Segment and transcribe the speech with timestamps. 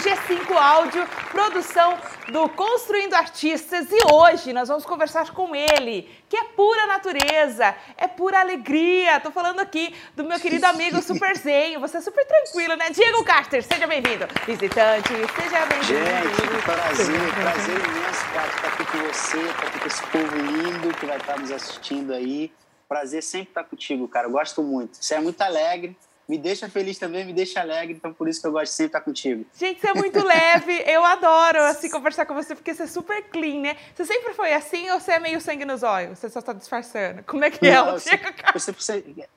[0.00, 1.98] G5 Áudio, produção
[2.28, 3.86] do Construindo Artistas.
[3.90, 9.20] E hoje nós vamos conversar com ele, que é pura natureza, é pura alegria.
[9.20, 11.78] Tô falando aqui do meu querido amigo Super Zen.
[11.78, 12.88] Você é super tranquilo, né?
[12.88, 14.26] Diego Carter, seja bem-vindo.
[14.46, 15.84] Visitante, seja bem-vindo.
[15.84, 21.04] Gente, prazer, prazer imenso, estar aqui com você, estar aqui com esse povo lindo que
[21.04, 22.50] vai estar nos assistindo aí.
[22.88, 24.26] Prazer sempre estar contigo, cara.
[24.26, 24.96] Eu gosto muito.
[24.96, 25.94] Você é muito alegre
[26.30, 28.86] me deixa feliz também, me deixa alegre, então por isso que eu gosto de sempre
[28.90, 29.44] estar contigo.
[29.58, 33.20] Gente, você é muito leve, eu adoro assim conversar com você, porque você é super
[33.24, 33.76] clean, né?
[33.96, 36.20] Você sempre foi assim ou você é meio sangue nos olhos?
[36.20, 37.24] Você só está disfarçando?
[37.24, 37.74] Como é que é?
[37.74, 38.16] Não, você,
[38.54, 39.28] você, você,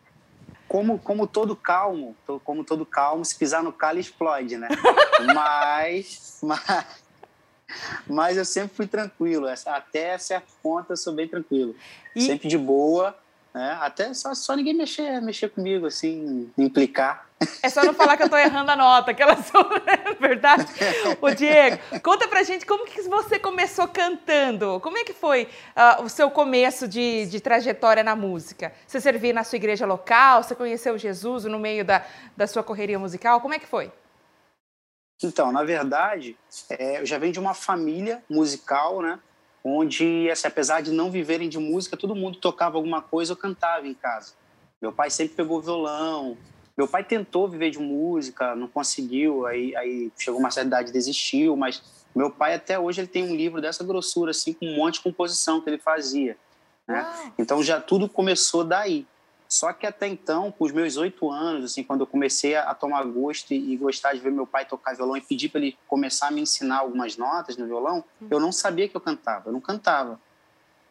[0.68, 4.68] como, como todo calmo, como todo calmo, se pisar no calo explode, né?
[5.34, 6.86] mas, mas,
[8.06, 11.76] mas eu sempre fui tranquilo, até certo ponto eu sou bem tranquilo.
[12.16, 12.22] E...
[12.22, 13.18] Sempre de boa,
[13.54, 13.78] né?
[13.80, 17.30] Até só, só ninguém mexer, mexer comigo, assim, implicar.
[17.62, 19.64] É só não falar que eu tô errando a nota, que elas são
[20.20, 20.66] verdade.
[21.22, 24.80] O Diego, conta pra gente como que você começou cantando.
[24.80, 25.44] Como é que foi
[25.76, 28.74] uh, o seu começo de, de trajetória na música?
[28.88, 30.42] Você servia na sua igreja local?
[30.42, 33.42] Você conheceu Jesus no meio da, da sua correria musical?
[33.42, 33.92] Como é que foi?
[35.22, 36.38] Então, na verdade,
[36.70, 39.20] é, eu já venho de uma família musical, né?
[39.64, 43.88] Onde, assim, apesar de não viverem de música, todo mundo tocava alguma coisa ou cantava
[43.88, 44.34] em casa.
[44.82, 46.38] Meu pai sempre pegou violão.
[46.76, 51.56] Meu pai tentou viver de música, não conseguiu, aí, aí chegou uma certa idade desistiu,
[51.56, 51.84] mas
[52.16, 55.02] meu pai até hoje ele tem um livro dessa grossura, assim, com um monte de
[55.02, 56.36] composição que ele fazia.
[56.88, 57.32] Né?
[57.38, 59.06] Então já tudo começou daí.
[59.54, 63.04] Só que até então, com os meus oito anos, assim, quando eu comecei a tomar
[63.04, 66.32] gosto e, gostar de ver meu pai tocar violão e pedir para ele começar a
[66.32, 68.28] me ensinar algumas notas no violão, hum.
[68.32, 70.20] eu não sabia que eu cantava, eu não cantava.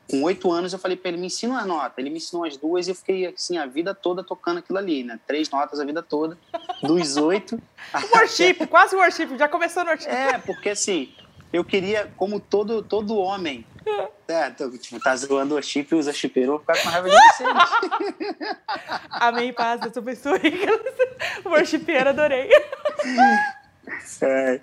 [0.08, 2.00] Com oito anos eu falei para ele, me ensina uma nota.
[2.00, 5.02] Ele me ensinou as duas e eu fiquei assim a vida toda tocando aquilo ali,
[5.02, 5.18] né?
[5.26, 6.38] Três notas a vida toda,
[6.84, 7.60] dos oito.
[8.14, 10.08] worship, quase worship, já começou no worship.
[10.08, 11.12] É, porque assim,
[11.52, 13.66] eu queria, como todo, todo homem,
[14.26, 17.16] é, tô, tipo, tá zoando o chip e usa chipeiro, vou ficar com raiva de
[17.16, 18.56] vocês.
[19.10, 20.38] Amém, paz, eu sou pessoa
[21.44, 22.48] Worshipeiro, adorei.
[24.22, 24.60] É,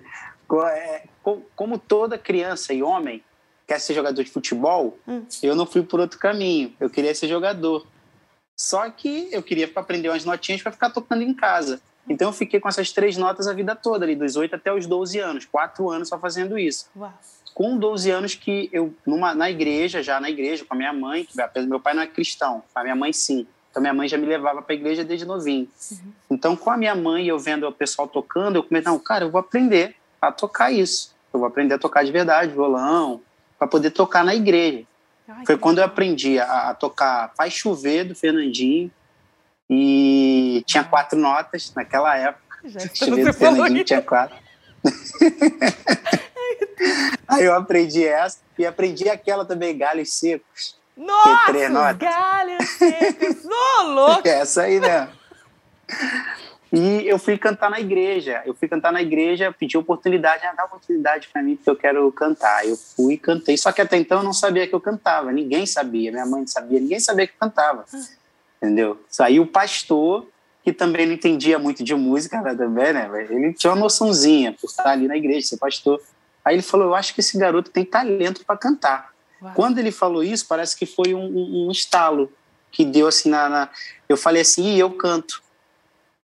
[0.66, 1.02] é,
[1.54, 3.22] como toda criança e homem
[3.66, 5.24] quer ser jogador de futebol, hum.
[5.42, 6.74] eu não fui por outro caminho.
[6.80, 7.86] Eu queria ser jogador.
[8.56, 11.80] Só que eu queria aprender umas notinhas para ficar tocando em casa.
[12.10, 14.86] Então eu fiquei com essas três notas a vida toda, ali, dos 8 até os
[14.86, 16.86] 12 anos, quatro anos só fazendo isso.
[16.96, 17.14] Uau
[17.60, 21.24] com 12 anos que eu, numa, na igreja, já na igreja, com a minha mãe,
[21.26, 23.46] que meu pai não é cristão, a minha mãe sim.
[23.70, 25.68] Então minha mãe já me levava para a igreja desde novinho.
[25.92, 26.12] Uhum.
[26.30, 29.30] Então com a minha mãe, eu vendo o pessoal tocando, eu comecei, não, cara, eu
[29.30, 31.14] vou aprender a tocar isso.
[31.32, 33.20] Eu vou aprender a tocar de verdade, violão,
[33.58, 34.84] para poder tocar na igreja.
[35.28, 38.90] Ai, Foi quando eu aprendi a, a, tocar Faz Chover, do Fernandinho,
[39.70, 42.58] e tinha quatro notas naquela época.
[42.64, 44.36] Já do Fernandinho tinha quatro.
[47.28, 50.76] Aí eu aprendi essa e aprendi aquela também, galhos secos.
[50.96, 54.26] Nossa, galhos secos, ô louco!
[54.26, 55.08] Essa aí, né?
[56.72, 58.42] E eu fui cantar na igreja.
[58.44, 62.12] Eu fui cantar na igreja, pedi oportunidade, ah, dá oportunidade para mim, porque eu quero
[62.12, 62.66] cantar.
[62.66, 63.56] Eu fui e cantei.
[63.56, 65.32] Só que até então eu não sabia que eu cantava.
[65.32, 66.10] Ninguém sabia.
[66.10, 67.86] Minha mãe não sabia, ninguém sabia que eu cantava.
[68.62, 69.00] Entendeu?
[69.20, 70.26] Aí o pastor,
[70.62, 73.08] que também não entendia muito de música né, também, né?
[73.30, 76.00] Ele tinha uma noçãozinha por estar ali na igreja, ser pastor.
[76.44, 79.12] Aí ele falou: Eu acho que esse garoto tem talento para cantar.
[79.40, 79.54] Uau.
[79.54, 82.30] Quando ele falou isso, parece que foi um, um, um estalo
[82.70, 83.68] que deu assim na, na,
[84.08, 85.42] Eu falei assim: e eu canto.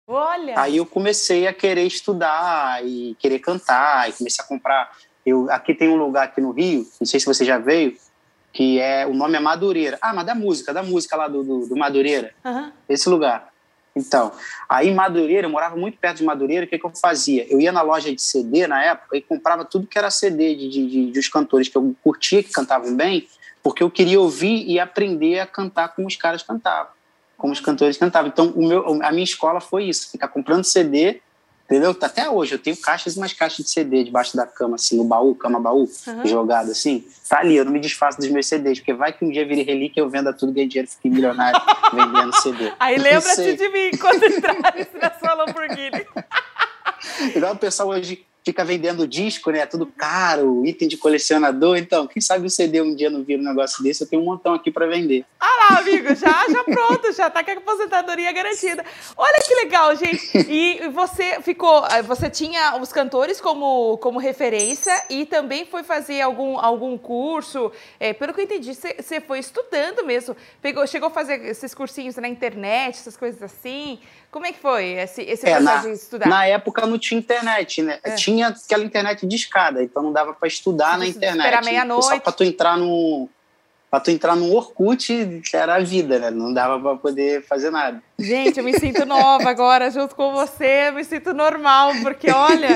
[0.06, 0.58] Olha!
[0.58, 4.90] Aí eu comecei a querer estudar e querer cantar, e comecei a comprar.
[5.24, 7.96] Eu, aqui tem um lugar aqui no Rio, não sei se você já veio,
[8.52, 9.98] que é o nome é Madureira.
[10.00, 12.32] Ah, mas da música, da música lá do, do, do Madureira.
[12.44, 12.72] Uhum.
[12.88, 13.50] Esse lugar.
[13.94, 14.32] Então,
[14.68, 17.46] aí em Madureira, eu morava muito perto de Madureira, o que, que eu fazia?
[17.52, 20.68] Eu ia na loja de CD na época e comprava tudo que era CD de,
[20.68, 23.26] de, de, de os cantores que eu curtia, que cantavam bem,
[23.62, 26.92] porque eu queria ouvir e aprender a cantar como os caras cantavam,
[27.36, 28.28] como os cantores cantavam.
[28.28, 31.20] Então, o meu, a minha escola foi isso, ficar comprando CD
[31.70, 31.96] Entendeu?
[32.02, 35.04] Até hoje, eu tenho caixas e mais caixas de CD debaixo da cama, assim, no
[35.04, 36.26] baú, cama-baú, uhum.
[36.26, 37.04] jogado assim.
[37.28, 39.62] Tá ali, eu não me desfaço dos meus CDs, porque vai que um dia vire
[39.62, 41.60] relíquia, eu venda tudo, ganho dinheiro, fique milionário
[41.94, 42.72] vendendo CD.
[42.80, 44.56] Aí lembra-te de mim quando entrar
[45.00, 46.04] na sua Lamborghini.
[47.36, 49.66] Igual o pessoal hoje fica vendendo disco, né?
[49.66, 51.76] Tudo caro, item de colecionador.
[51.76, 54.02] Então, quem sabe o CD um dia não vira um negócio desse?
[54.02, 55.24] Eu tenho um montão aqui para vender.
[55.38, 58.84] Ah lá, amigo, já, já pronto, já tá com a aposentadoria garantida.
[59.16, 60.30] Olha que legal, gente.
[60.48, 66.20] E você ficou, eh, você tinha os cantores como, como referência e também foi fazer
[66.20, 67.70] algum, algum curso.
[67.98, 70.36] É, pelo que eu entendi, você, você foi estudando mesmo.
[70.62, 73.98] Pegou, chegou a fazer esses cursinhos na internet, essas coisas assim.
[74.30, 76.28] Como é que foi esse, esse é, processo na, de estudar?
[76.28, 77.98] Na época não tinha internet, né?
[78.02, 78.12] É.
[78.12, 81.38] Tinha tinha aquela internet de escada, então não dava para estudar na internet.
[81.38, 82.06] Esperar meia-noite.
[82.06, 83.28] Só para tu entrar no
[83.90, 86.30] para tu entrar no Orkut era a vida, né?
[86.30, 88.00] Não dava para poder fazer nada.
[88.16, 92.68] Gente, eu me sinto nova agora, junto com você, eu me sinto normal, porque olha,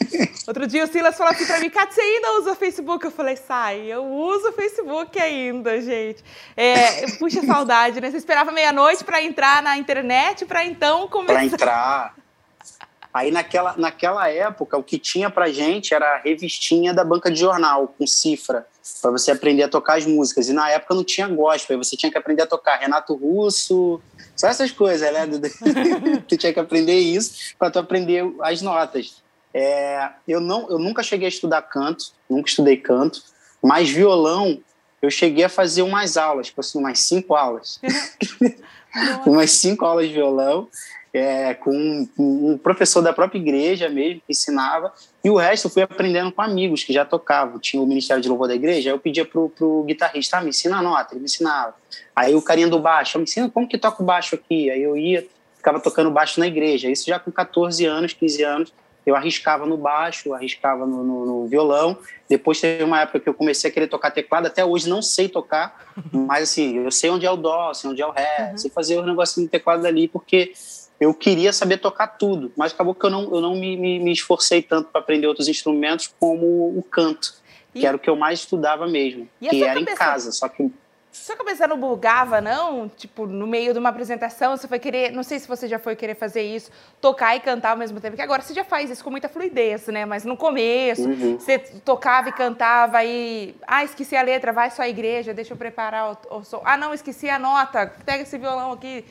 [0.48, 3.04] outro dia o Silas falou assim para mim, Kat, você ainda usa o Facebook?
[3.04, 6.24] Eu falei, sai, eu uso o Facebook ainda, gente.
[6.56, 8.10] É, puxa saudade, né?
[8.10, 11.34] Você esperava meia-noite para entrar na internet, para então começar...
[11.34, 12.23] Para entrar...
[13.14, 17.38] Aí naquela, naquela época, o que tinha pra gente era a revistinha da banca de
[17.38, 18.66] jornal, com cifra,
[19.00, 20.48] para você aprender a tocar as músicas.
[20.48, 24.00] E na época não tinha gospel, você tinha que aprender a tocar Renato Russo,
[24.34, 25.28] só essas coisas, né?
[26.26, 29.22] tu tinha que aprender isso para tu aprender as notas.
[29.54, 33.22] É, eu, não, eu nunca cheguei a estudar canto, nunca estudei canto,
[33.62, 34.60] mas violão
[35.00, 37.80] eu cheguei a fazer umas aulas, tipo assim, umas cinco aulas.
[39.24, 40.68] umas cinco aulas de violão
[41.14, 45.70] é, com um, um, professor da própria igreja mesmo, que ensinava, e o resto eu
[45.70, 47.60] fui aprendendo com amigos que já tocavam.
[47.60, 50.48] Tinha o Ministério de Louvor da igreja, aí eu pedia pro, pro guitarrista, ah, me
[50.48, 51.74] ensina a nota, ele me ensinava.
[52.16, 54.68] Aí o carinha do baixo, me ensina como que toca o baixo aqui.
[54.68, 55.24] Aí eu ia,
[55.56, 56.90] ficava tocando baixo na igreja.
[56.90, 58.72] Isso já com 14 anos, 15 anos,
[59.06, 61.96] eu arriscava no baixo, arriscava no, no, no, violão.
[62.28, 64.46] Depois teve uma época que eu comecei a querer tocar teclado.
[64.46, 68.02] Até hoje não sei tocar, mas assim, eu sei onde é o dó, sei onde
[68.02, 68.58] é o ré, uhum.
[68.58, 70.52] sei fazer os negocinhos de teclado ali, porque
[71.04, 74.12] eu queria saber tocar tudo, mas acabou que eu não, eu não me, me, me
[74.12, 77.34] esforcei tanto para aprender outros instrumentos como o canto,
[77.74, 77.80] e...
[77.80, 79.92] que era o que eu mais estudava mesmo, e que era cabeça...
[79.92, 80.70] em casa, só que
[81.14, 82.88] sua cabeça não bugava, não?
[82.88, 85.94] Tipo, no meio de uma apresentação, você foi querer, não sei se você já foi
[85.94, 89.04] querer fazer isso, tocar e cantar ao mesmo tempo, que agora você já faz isso
[89.04, 90.04] com muita fluidez, né?
[90.04, 91.38] Mas no começo, uhum.
[91.38, 95.56] você tocava e cantava e, ah, esqueci a letra, vai só à igreja, deixa eu
[95.56, 96.60] preparar o, o som.
[96.64, 99.04] Ah, não, esqueci a nota, pega esse violão aqui,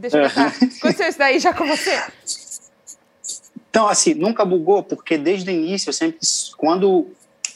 [0.00, 0.46] Deixa eu pensar.
[0.46, 2.02] Aconteceu isso daí já com você?
[3.68, 6.18] Então, assim, nunca bugou, porque desde o início, eu sempre.
[6.56, 7.06] Quando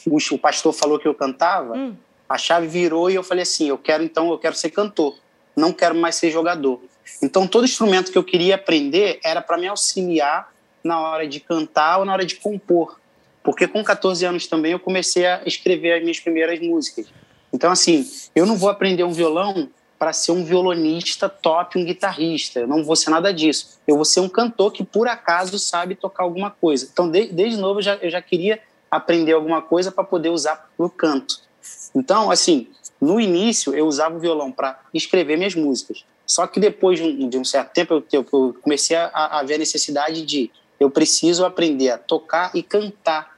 [0.05, 1.95] o, o pastor falou que eu cantava, hum.
[2.29, 5.17] a chave virou e eu falei assim: eu quero então, eu quero ser cantor,
[5.55, 6.81] não quero mais ser jogador.
[7.21, 10.53] Então, todo instrumento que eu queria aprender era para me auxiliar
[10.83, 12.99] na hora de cantar ou na hora de compor.
[13.43, 17.07] Porque com 14 anos também eu comecei a escrever as minhas primeiras músicas.
[17.51, 22.59] Então, assim, eu não vou aprender um violão para ser um violonista top, um guitarrista.
[22.61, 23.79] Eu não vou ser nada disso.
[23.87, 26.87] Eu vou ser um cantor que, por acaso, sabe tocar alguma coisa.
[26.91, 28.59] Então, de, desde novo, eu já, eu já queria
[28.91, 31.39] aprender alguma coisa para poder usar para o canto.
[31.93, 32.67] Então, assim,
[32.99, 36.05] no início, eu usava o violão para escrever minhas músicas.
[36.25, 39.55] Só que depois de um, de um certo tempo, eu, eu comecei a, a, ver
[39.55, 43.37] a necessidade de eu preciso aprender a tocar e cantar.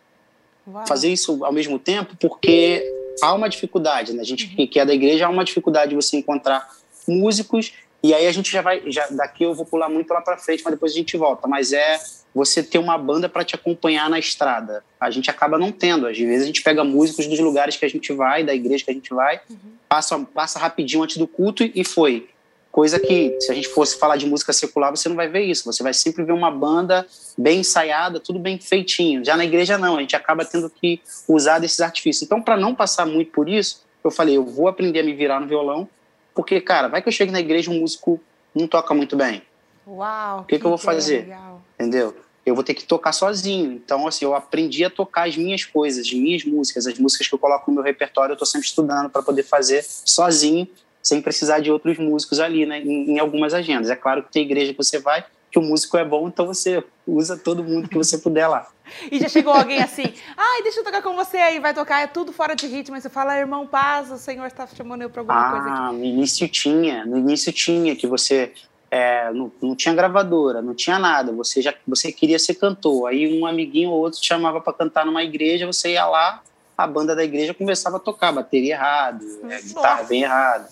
[0.68, 0.88] Uau.
[0.88, 4.22] Fazer isso ao mesmo tempo, porque há uma dificuldade, né?
[4.22, 4.68] A gente uhum.
[4.68, 6.68] que é da igreja há uma dificuldade de você encontrar
[7.08, 7.74] músicos
[8.04, 10.64] e aí a gente já vai, já daqui eu vou pular muito lá para frente,
[10.64, 11.48] mas depois a gente volta.
[11.48, 12.00] Mas é
[12.34, 14.84] você ter uma banda para te acompanhar na estrada.
[15.00, 16.06] A gente acaba não tendo.
[16.06, 18.92] Às vezes a gente pega músicos dos lugares que a gente vai, da igreja que
[18.92, 19.58] a gente vai, uhum.
[19.90, 22.30] passa, passa rapidinho antes do culto e foi.
[22.78, 25.66] Coisa que, se a gente fosse falar de música secular, você não vai ver isso.
[25.66, 29.26] Você vai sempre ver uma banda bem ensaiada, tudo bem feitinho.
[29.26, 29.98] Já na igreja, não.
[29.98, 32.22] A gente acaba tendo que usar desses artifícios.
[32.22, 35.40] Então, para não passar muito por isso, eu falei, eu vou aprender a me virar
[35.40, 35.90] no violão,
[36.36, 38.22] porque, cara, vai que eu chego na igreja um músico
[38.54, 39.42] não toca muito bem.
[39.88, 40.42] Uau!
[40.42, 41.22] O que, que, que eu vou fazer?
[41.22, 41.64] Legal.
[41.80, 42.16] Entendeu?
[42.46, 43.72] Eu vou ter que tocar sozinho.
[43.72, 47.34] Então, assim, eu aprendi a tocar as minhas coisas, as minhas músicas, as músicas que
[47.34, 50.68] eu coloco no meu repertório, eu estou sempre estudando para poder fazer sozinho
[51.02, 53.90] sem precisar de outros músicos ali, né, em, em, algumas agendas.
[53.90, 56.84] É claro que tem igreja que você vai, que o músico é bom, então você
[57.06, 58.68] usa todo mundo que você puder lá.
[59.12, 60.06] E já chegou alguém assim,
[60.38, 63.10] ai, deixa eu tocar com você aí, vai tocar, é tudo fora de ritmo, você
[63.10, 65.96] fala, irmão, paz, o Senhor está chamando eu para alguma ah, coisa aqui.
[65.98, 68.54] no início tinha, no início tinha, que você
[68.90, 73.40] é, não, não, tinha gravadora, não tinha nada, você já você queria ser cantor, aí
[73.40, 76.42] um amiguinho ou outro te chamava para cantar numa igreja, você ia lá,
[76.78, 80.68] a banda da igreja começava a tocar bateria errado, é, guitarra bem errada,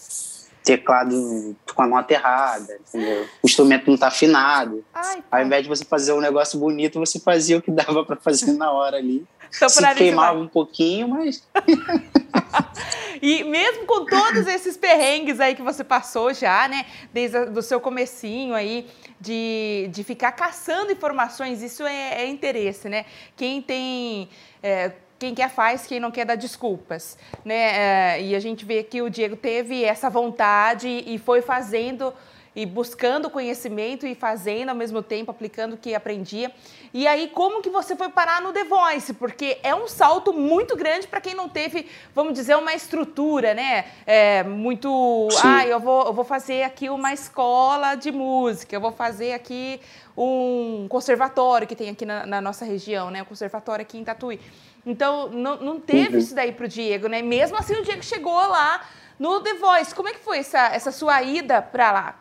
[0.63, 3.27] teclado com a nota errada, entendeu?
[3.41, 4.85] O instrumento não está afinado.
[4.93, 8.15] Ai, Ao invés de você fazer um negócio bonito, você fazia o que dava para
[8.15, 9.25] fazer na hora ali.
[9.55, 11.47] Então, Se queimava um pouquinho, mas.
[13.21, 16.85] e mesmo com todos esses perrengues aí que você passou já, né?
[17.13, 18.87] Desde o seu comecinho aí,
[19.19, 23.05] de, de ficar caçando informações, isso é, é interesse, né?
[23.35, 24.29] Quem tem.
[24.61, 28.15] É, quem quer faz, quem não quer dá desculpas, né?
[28.15, 32.13] É, e a gente vê que o Diego teve essa vontade e foi fazendo
[32.55, 36.51] e buscando conhecimento e fazendo ao mesmo tempo, aplicando o que aprendia.
[36.93, 39.13] E aí, como que você foi parar no The Voice?
[39.13, 43.85] Porque é um salto muito grande para quem não teve, vamos dizer, uma estrutura, né?
[44.05, 45.27] É, muito.
[45.31, 45.39] Sim.
[45.43, 49.81] Ah, eu vou, eu vou fazer aqui uma escola de música, eu vou fazer aqui
[50.17, 53.21] um conservatório que tem aqui na, na nossa região, né?
[53.21, 54.39] O conservatório aqui em Tatuí.
[54.85, 56.19] Então, não, não teve uhum.
[56.19, 57.21] isso daí para o Diego, né?
[57.21, 58.85] Mesmo assim, o Diego chegou lá
[59.19, 59.95] no The Voice.
[59.95, 62.19] Como é que foi essa, essa sua ida para lá?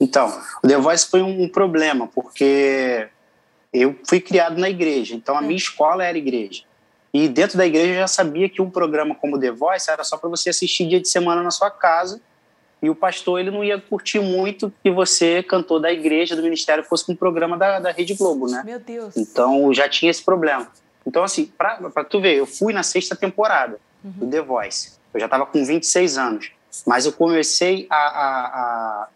[0.00, 0.28] Então,
[0.62, 3.08] o The Voice foi um problema, porque
[3.72, 6.64] eu fui criado na igreja, então a minha escola era igreja.
[7.14, 10.18] E dentro da igreja eu já sabia que um programa como The Voice era só
[10.18, 12.20] para você assistir dia de semana na sua casa,
[12.82, 16.84] e o pastor ele não ia curtir muito que você, cantor da igreja, do ministério,
[16.84, 18.62] fosse com um programa da, da Rede Globo, né?
[18.64, 19.16] Meu Deus.
[19.16, 20.70] Então já tinha esse problema.
[21.06, 24.10] Então, assim, para tu ver, eu fui na sexta temporada uhum.
[24.10, 24.92] do The Voice.
[25.14, 26.50] Eu já estava com 26 anos.
[26.86, 29.08] Mas eu comecei a, a, a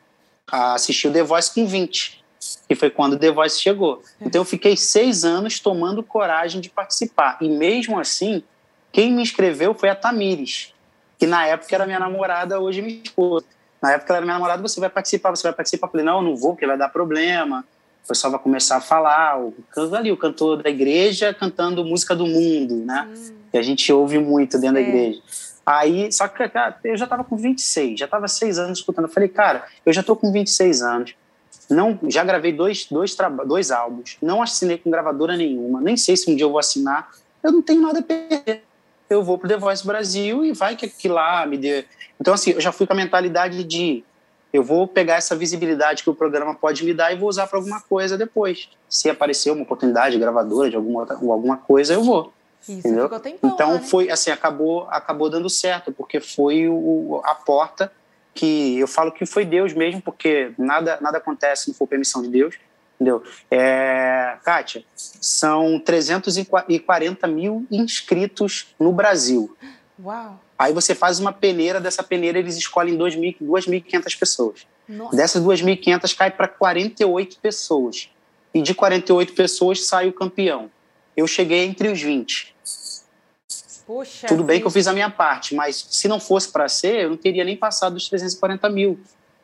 [0.51, 2.25] a assistir o The Voice com 20,
[2.69, 4.03] que foi quando o The Voice chegou.
[4.21, 4.27] É.
[4.27, 7.39] Então eu fiquei seis anos tomando coragem de participar.
[7.41, 8.43] E mesmo assim,
[8.93, 10.75] quem me inscreveu foi a Tamires,
[11.19, 13.47] que na época era minha namorada, hoje minha esposa.
[13.81, 15.87] Na época ela era minha namorada, você vai participar, você vai participar.
[15.87, 17.65] Eu falei, não, eu não vou, porque vai dar problema.
[18.05, 19.55] O pessoal vai começar a falar, o,
[19.95, 23.09] ali, o cantor da igreja cantando música do mundo, né?
[23.09, 23.35] Hum.
[23.53, 24.83] Que a gente ouve muito dentro é.
[24.83, 25.23] da igreja.
[25.65, 29.05] Aí, só que cara, eu já estava com 26, já estava seis anos escutando.
[29.05, 31.15] Eu falei, cara, eu já estou com 26 anos,
[31.69, 33.17] não, já gravei dois, dois,
[33.47, 37.11] dois álbuns, não assinei com gravadora nenhuma, nem sei se um dia eu vou assinar,
[37.43, 38.65] eu não tenho nada a perder.
[39.09, 41.85] Eu vou pro The Voice Brasil e vai que aqui lá me dê.
[42.21, 44.05] Então, assim, eu já fui com a mentalidade de
[44.53, 47.59] eu vou pegar essa visibilidade que o programa pode me dar e vou usar para
[47.59, 48.69] alguma coisa depois.
[48.89, 52.33] Se aparecer uma oportunidade gravadora de alguma, outra, alguma coisa, eu vou.
[52.63, 53.09] Isso, entendeu?
[53.21, 53.81] Tempão, então né?
[53.81, 57.91] foi assim, acabou, acabou dando certo, porque foi o, a porta
[58.35, 62.23] que eu falo que foi Deus mesmo, porque nada, nada acontece se não for permissão
[62.23, 62.57] de Deus,
[62.97, 63.23] entendeu?
[63.51, 69.57] É, Kátia, são 340 mil inscritos no Brasil.
[70.03, 70.39] Uau!
[70.61, 74.67] Aí você faz uma peneira, dessa peneira eles escolhem 2.500 pessoas.
[74.87, 75.17] Nossa.
[75.17, 78.11] Dessas 2.500 cai para 48 pessoas.
[78.53, 80.71] E de 48 pessoas sai o campeão
[81.21, 82.55] eu cheguei entre os 20.
[83.87, 87.05] Puxa Tudo bem que eu fiz a minha parte, mas se não fosse para ser,
[87.05, 89.01] eu não teria nem passado dos 340 mil.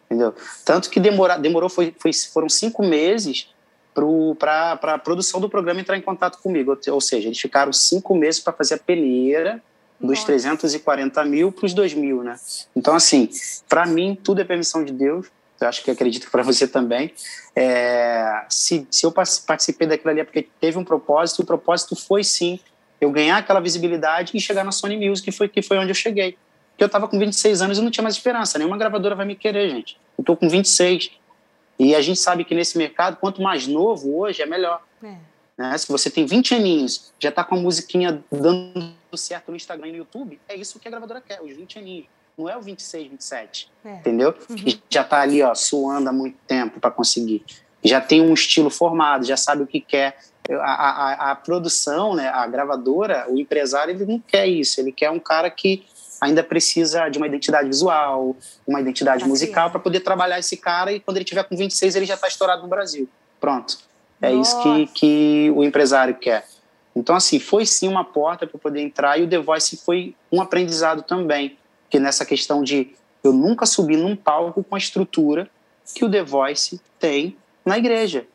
[0.07, 0.35] Entendeu?
[0.65, 3.49] Tanto que demora, demorou, foi, foi, foram cinco meses
[4.39, 6.79] para a produção do programa entrar em contato comigo.
[6.89, 9.61] Ou seja, eles ficaram cinco meses para fazer a peneira
[10.01, 10.27] dos Nossa.
[10.27, 12.37] 340 mil para os 2 mil, né?
[12.75, 13.29] Então, assim,
[13.69, 15.27] para mim, tudo é permissão de Deus
[15.61, 17.13] eu acho que acredito que para você também.
[17.55, 22.23] É, se, se eu participei daquilo ali é porque teve um propósito, o propósito foi
[22.23, 22.61] sim
[23.01, 25.95] eu ganhar aquela visibilidade e chegar na Sony Music, que foi, que foi onde eu
[25.95, 26.37] cheguei.
[26.71, 29.35] Porque eu estava com 26 anos e não tinha mais esperança, nenhuma gravadora vai me
[29.35, 29.99] querer, gente.
[30.17, 31.11] Eu estou com 26.
[31.79, 34.83] E a gente sabe que nesse mercado, quanto mais novo hoje, é melhor.
[35.03, 35.15] É.
[35.59, 35.79] Né?
[35.79, 39.93] Se você tem 20 aninhos, já está com a musiquinha dando certo no Instagram e
[39.93, 42.07] no YouTube, é isso que a gravadora quer, os 20 aninhos
[42.37, 43.95] não é o 26, 27, é.
[43.95, 44.35] entendeu?
[44.51, 44.57] Uhum.
[44.91, 47.43] Já está ali, ó, suando há muito tempo para conseguir.
[47.83, 50.19] Já tem um estilo formado, já sabe o que quer.
[50.51, 54.81] A, a, a, produção, né, a gravadora, o empresário, ele não quer isso.
[54.81, 55.85] Ele quer um cara que
[56.21, 60.93] ainda precisa de uma identidade visual, uma identidade assim, musical para poder trabalhar esse cara
[60.93, 63.09] e quando ele tiver com 26 ele já está estourado no Brasil.
[63.41, 63.79] Pronto.
[64.21, 64.51] É Nossa.
[64.51, 66.47] isso que, que o empresário quer.
[66.97, 70.41] Então, assim, foi sim uma porta para poder entrar e o The Voice foi um
[70.41, 71.59] aprendizado também
[71.91, 75.49] que nessa questão de eu nunca subi num palco com a estrutura
[75.95, 78.27] que o The Voice tem na igreja.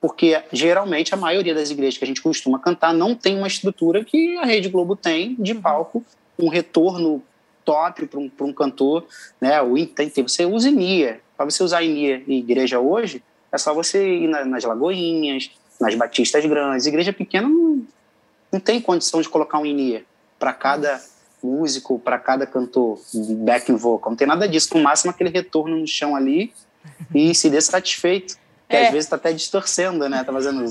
[0.00, 4.02] Porque geralmente a maioria das igrejas que a gente costuma cantar não tem uma estrutura
[4.02, 6.02] que a Rede Globo tem de palco,
[6.38, 7.22] um retorno
[7.62, 9.04] top para um, um cantor.
[9.38, 9.60] Né?
[9.60, 11.20] O, tem, você usa INIA.
[11.36, 13.22] Para você usar INIA em igreja hoje,
[13.52, 15.50] é só você ir na, nas Lagoinhas,
[15.80, 16.86] nas Batistas Grandes.
[16.86, 17.84] Igreja pequena não,
[18.52, 20.04] não tem condição de colocar um INIA
[20.38, 21.00] para cada
[21.42, 23.00] músico para cada cantor,
[23.44, 24.76] back vocal, não tem nada disso.
[24.76, 26.52] No máximo aquele retorno no chão ali
[27.14, 28.36] e se dê satisfeito.
[28.68, 28.86] Que é.
[28.86, 30.22] às vezes tá até distorcendo, né?
[30.22, 30.62] Tá fazendo.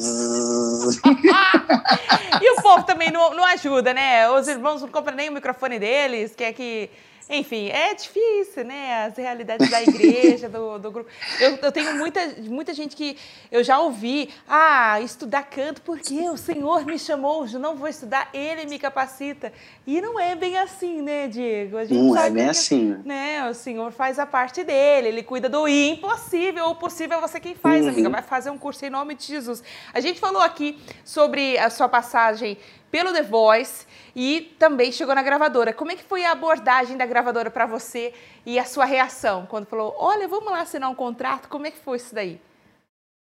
[2.39, 4.29] e o povo também não, não ajuda, né?
[4.29, 6.91] Os irmãos não compram nem o microfone deles, quer que
[7.29, 9.05] enfim, é difícil, né?
[9.05, 11.09] As realidades da igreja, do, do grupo.
[11.41, 13.17] Eu, eu, tenho muita, muita gente que
[13.51, 18.29] eu já ouvi, ah, estudar canto porque o Senhor me chamou, eu não vou estudar,
[18.33, 19.51] Ele me capacita.
[19.85, 21.77] E não é bem assim, né, Diego?
[21.89, 22.97] não é bem que, assim.
[23.03, 23.49] Né?
[23.49, 27.55] O Senhor faz a parte dele, Ele cuida do impossível, o possível é você quem
[27.55, 27.91] faz, uhum.
[27.91, 28.09] amiga.
[28.09, 29.61] Vai fazer um curso em nome de Jesus.
[29.93, 32.57] A gente falou aqui sobre a sua passagem
[32.91, 35.73] pelo The Voice e também chegou na gravadora.
[35.73, 38.13] Como é que foi a abordagem da gravadora para você
[38.45, 41.49] e a sua reação quando falou: "Olha, vamos lá assinar um contrato"?
[41.49, 42.39] Como é que foi isso daí?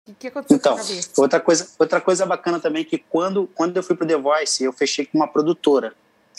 [0.08, 0.76] O que aconteceu então,
[1.18, 4.64] outra coisa, outra coisa bacana também é que quando quando eu fui pro The Voice,
[4.64, 5.94] eu fechei com uma produtora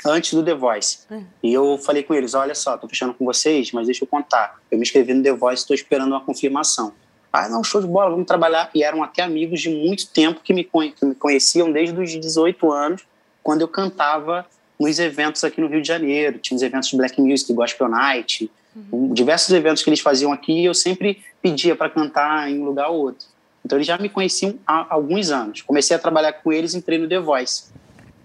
[0.06, 1.00] antes do The Voice.
[1.10, 1.26] Hum.
[1.42, 4.60] E eu falei com eles: olha só, tô fechando com vocês, mas deixa eu contar.
[4.70, 6.94] Eu me inscrevi no The Voice, estou esperando uma confirmação.
[7.32, 8.70] Ah, não, show de bola, vamos trabalhar.
[8.76, 12.72] E eram até amigos de muito tempo que me, que me conheciam desde os 18
[12.72, 13.02] anos,
[13.44, 14.46] quando eu cantava
[14.80, 16.40] nos eventos aqui no Rio de Janeiro.
[16.40, 19.14] Tinha os eventos de Black Music, Gospel Night, uhum.
[19.14, 22.90] diversos eventos que eles faziam aqui e eu sempre pedia para cantar em um lugar
[22.90, 23.28] ou outro.
[23.66, 25.62] Então eles já me conheciam há alguns anos.
[25.62, 27.66] Comecei a trabalhar com eles, entrei no The Voice.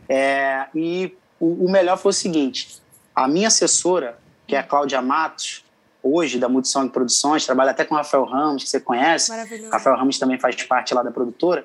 [0.09, 2.81] É, e o, o, melhor foi o seguinte:
[3.15, 5.65] a minha assessora, que é a Cláudia Matos,
[6.03, 9.31] hoje da Mudição de Produções, trabalha até com o Rafael Ramos, que você conhece.
[9.71, 11.65] Rafael Ramos também faz parte lá da produtora.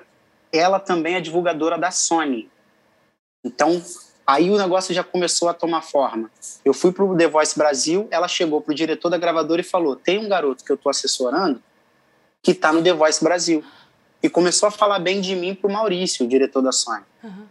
[0.52, 2.48] Ela também é divulgadora da Sony.
[3.44, 3.82] Então,
[4.26, 6.30] aí o negócio já começou a tomar forma.
[6.64, 9.64] Eu fui para o The Voice Brasil, ela chegou para o diretor da gravadora e
[9.64, 11.62] falou: tem um garoto que eu estou assessorando
[12.42, 13.64] que está no The Voice Brasil.
[14.22, 17.02] E começou a falar bem de mim para o Maurício, o diretor da Sony.
[17.22, 17.46] Uhum.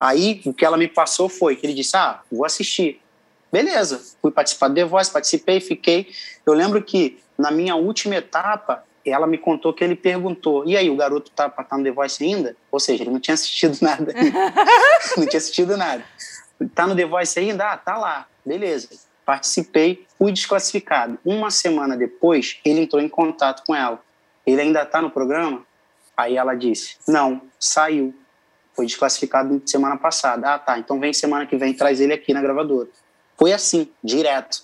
[0.00, 3.00] Aí o que ela me passou foi que ele disse: Ah, vou assistir.
[3.52, 6.12] Beleza, fui participar do The Voice, participei, fiquei.
[6.44, 10.90] Eu lembro que na minha última etapa, ela me contou que ele perguntou: E aí,
[10.90, 12.56] o garoto tá para estar no The Voice ainda?
[12.70, 14.12] Ou seja, ele não tinha assistido nada.
[15.16, 16.04] não tinha assistido nada.
[16.74, 17.72] Tá no The Voice ainda?
[17.72, 18.26] Ah, tá lá.
[18.44, 18.88] Beleza.
[19.24, 21.18] Participei, fui desclassificado.
[21.24, 24.00] Uma semana depois, ele entrou em contato com ela.
[24.46, 25.64] Ele ainda está no programa?
[26.16, 28.14] Aí ela disse: Não, saiu.
[28.74, 30.54] Foi desclassificado semana passada.
[30.54, 30.78] Ah, tá.
[30.78, 32.88] Então vem semana que vem, traz ele aqui na gravadora.
[33.38, 34.62] Foi assim, direto.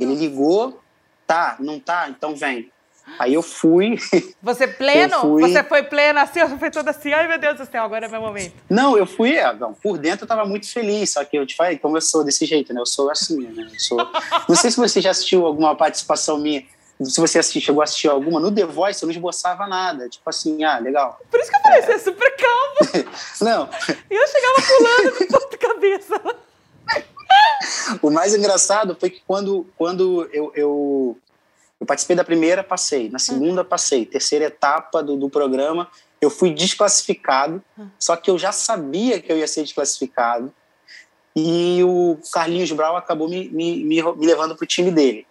[0.00, 0.80] Ele ligou,
[1.26, 2.70] tá, não tá, então vem.
[3.18, 3.96] Aí eu fui.
[4.42, 5.20] Você pleno?
[5.20, 5.42] Fui...
[5.42, 6.40] Você foi pleno assim?
[6.40, 8.54] Você foi toda assim, ai meu Deus do céu, agora é meu momento.
[8.68, 11.54] Não, eu fui, é, não, por dentro eu tava muito feliz, só que eu te
[11.54, 12.80] falei, como eu sou desse jeito, né?
[12.80, 13.68] Eu sou assim, né?
[13.72, 13.98] Eu sou...
[14.48, 16.64] Não sei se você já assistiu alguma participação minha
[17.04, 20.08] se você assistir, chegou a assistir alguma, no The Voice eu não esboçava nada.
[20.08, 21.20] Tipo assim, ah, legal.
[21.30, 21.98] Por isso que eu falei, é...
[21.98, 23.08] super calmo.
[23.40, 23.68] não.
[24.10, 26.20] E eu chegava pulando de ponta cabeça.
[28.02, 31.18] o mais engraçado foi que quando, quando eu, eu,
[31.80, 33.08] eu, participei da primeira, passei.
[33.08, 34.04] Na segunda, passei.
[34.04, 35.88] Terceira etapa do, do programa,
[36.20, 37.62] eu fui desclassificado.
[37.98, 40.52] Só que eu já sabia que eu ia ser desclassificado.
[41.36, 45.26] E o Carlinhos Brau acabou me, me, me, me levando para o time dele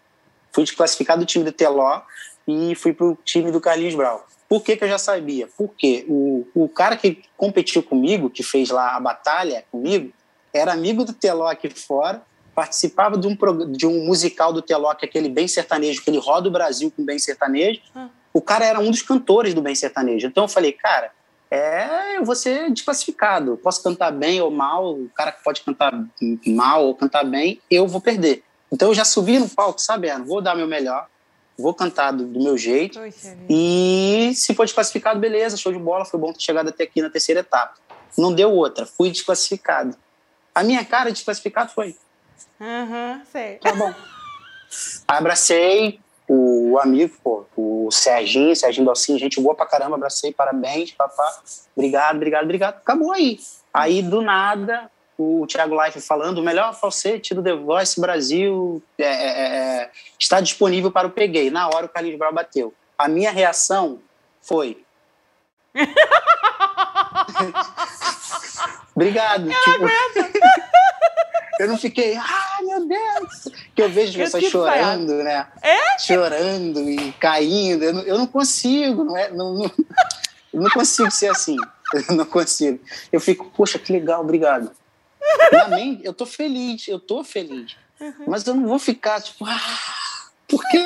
[0.57, 2.01] fui desclassificado do time do Teló
[2.47, 4.25] e fui para o time do Carlinhos Brau.
[4.49, 5.47] Por que, que eu já sabia?
[5.55, 10.11] Porque o, o cara que competiu comigo, que fez lá a batalha comigo,
[10.51, 12.23] era amigo do Teló aqui fora,
[12.57, 13.37] participava de um,
[13.71, 16.91] de um musical do Teló, que é aquele bem sertanejo, que ele roda o Brasil
[16.91, 17.79] com bem sertanejo.
[17.95, 18.09] Hum.
[18.33, 20.25] O cara era um dos cantores do bem sertanejo.
[20.25, 21.11] Então eu falei, cara,
[21.51, 23.57] é, eu vou ser desclassificado.
[23.57, 25.93] Posso cantar bem ou mal, o cara que pode cantar
[26.47, 28.43] mal ou cantar bem, eu vou perder.
[28.71, 31.05] Então eu já subi no palco sabendo, vou dar meu melhor,
[31.55, 32.99] vou cantar do, do meu jeito.
[32.99, 37.03] Poxa, e se for desclassificado, beleza, show de bola, foi bom ter chegado até aqui
[37.03, 37.75] na terceira etapa.
[38.17, 39.95] Não deu outra, fui desclassificado.
[40.55, 41.95] A minha cara de desclassificado foi.
[42.59, 43.55] Aham, uhum, sei.
[43.57, 43.93] Tá bom.
[45.07, 51.41] Abracei o amigo, pô, o Serginho, Serginho Dalcinho, gente boa pra caramba, abracei, parabéns, papá.
[51.75, 52.75] Obrigado, obrigado, obrigado.
[52.75, 53.39] Acabou aí.
[53.73, 59.05] Aí, do nada, o Thiago Life falando, o melhor falsete do The Voice Brasil é,
[59.05, 61.49] é, é, está disponível para o Peguei.
[61.49, 62.73] Na hora o Carlinhos Brau bateu.
[62.97, 63.99] A minha reação
[64.41, 64.83] foi...
[68.97, 69.47] Obrigado.
[69.47, 69.85] Eu, tipo...
[71.61, 73.47] eu não fiquei, ah, meu Deus!
[73.75, 75.45] Que eu vejo pessoas chorando, né?
[75.61, 75.99] É?
[75.99, 77.83] Chorando e caindo.
[77.83, 79.71] Eu não, eu não consigo, não, é, não, não,
[80.51, 81.55] eu não consigo ser assim.
[82.09, 82.79] Eu não consigo.
[83.11, 84.71] Eu fico, poxa, que legal, obrigado.
[85.51, 87.75] Na mente, eu tô feliz, eu tô feliz.
[88.01, 88.25] Uhum.
[88.25, 89.61] Mas eu não vou ficar, tipo, ah,
[90.47, 90.83] porque,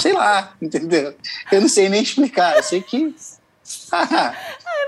[0.00, 1.14] sei lá, entendeu?
[1.52, 2.56] Eu não sei nem explicar.
[2.56, 3.14] Eu sei que.
[3.92, 4.32] Ah,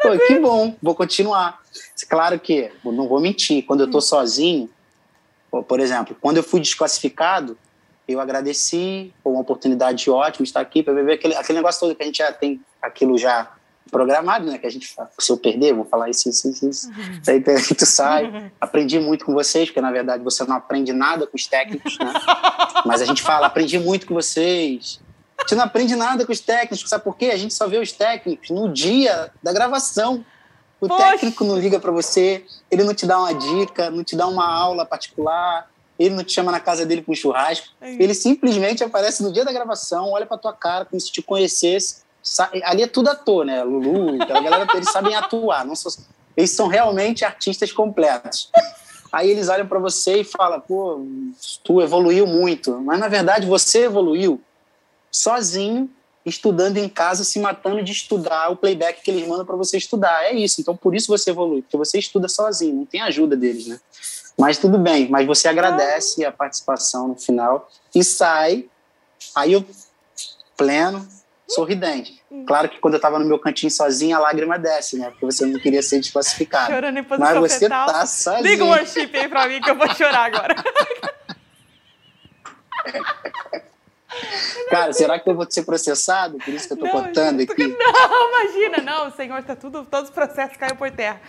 [0.02, 1.60] pô, que bom, vou continuar.
[2.08, 4.68] Claro que, não vou mentir, quando eu tô sozinho,
[5.66, 7.56] por exemplo, quando eu fui desclassificado,
[8.06, 12.02] eu agradeci, foi uma oportunidade ótima estar aqui para viver aquele, aquele negócio todo que
[12.02, 13.52] a gente já tem aquilo já
[13.90, 14.58] programado, né?
[14.58, 16.88] Que a gente fala, se eu perder, vou falar isso, isso, isso, isso.
[16.88, 17.20] Uhum.
[17.24, 18.26] Daí tu sai.
[18.26, 18.50] Uhum.
[18.60, 22.12] Aprendi muito com vocês, porque na verdade você não aprende nada com os técnicos, né?
[22.86, 25.00] Mas a gente fala, aprendi muito com vocês.
[25.46, 27.26] Você não aprende nada com os técnicos, sabe por quê?
[27.26, 30.24] A gente só vê os técnicos no dia da gravação.
[30.80, 31.04] O Poxa.
[31.04, 34.46] técnico não liga para você, ele não te dá uma dica, não te dá uma
[34.46, 37.68] aula particular, ele não te chama na casa dele para um churrasco.
[37.80, 41.20] É ele simplesmente aparece no dia da gravação, olha para tua cara como se te
[41.22, 42.08] conhecesse
[42.64, 43.62] ali é tudo ator, né?
[43.62, 45.64] Lulu, aquela galera, eles sabem atuar.
[45.64, 45.88] Não só,
[46.36, 48.50] Eles são realmente artistas completos.
[49.10, 51.06] Aí eles olham para você e falam, pô,
[51.64, 52.78] tu evoluiu muito.
[52.80, 54.40] Mas na verdade você evoluiu
[55.10, 55.90] sozinho,
[56.24, 60.24] estudando em casa, se matando de estudar o playback que eles mandam para você estudar.
[60.24, 60.60] É isso.
[60.60, 63.80] Então por isso você evolui, porque você estuda sozinho, não tem ajuda deles, né?
[64.38, 68.66] Mas tudo bem, mas você agradece a participação no final e sai.
[69.34, 69.64] Aí eu,
[70.56, 71.06] pleno,
[71.48, 72.22] sorridente.
[72.46, 75.10] Claro que quando eu estava no meu cantinho sozinho, a lágrima desce, né?
[75.10, 76.72] Porque você não queria ser desclassificado.
[76.72, 77.86] Chorando em posição Mas você fetal.
[77.86, 78.44] tá sozinho.
[78.44, 80.54] Liga o worship aí pra mim que eu vou chorar agora.
[84.70, 86.38] Cara, será que eu vou ser processado?
[86.38, 87.66] Por isso que eu tô Não, contando gente, aqui.
[87.78, 91.20] Não, imagina, não, Senhor, tá tudo, todos os processos caiu por terra.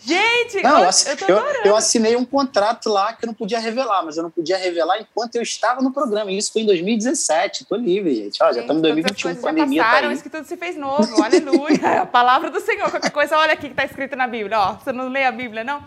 [0.00, 0.90] Gente, Não, eu,
[1.26, 4.56] eu, eu assinei um contrato lá que eu não podia revelar, mas eu não podia
[4.56, 6.30] revelar enquanto eu estava no programa.
[6.30, 7.64] E isso foi em 2017.
[7.64, 8.40] Tô livre, gente.
[8.40, 10.14] Ó, já Gente, estamos em todas as 2021, coisas já pandemia tá passaram, aí.
[10.14, 12.02] isso que tudo se fez novo, aleluia.
[12.02, 14.60] A palavra do Senhor, qualquer coisa, olha aqui que está escrito na Bíblia.
[14.60, 15.82] Ó, você não lê a Bíblia, não?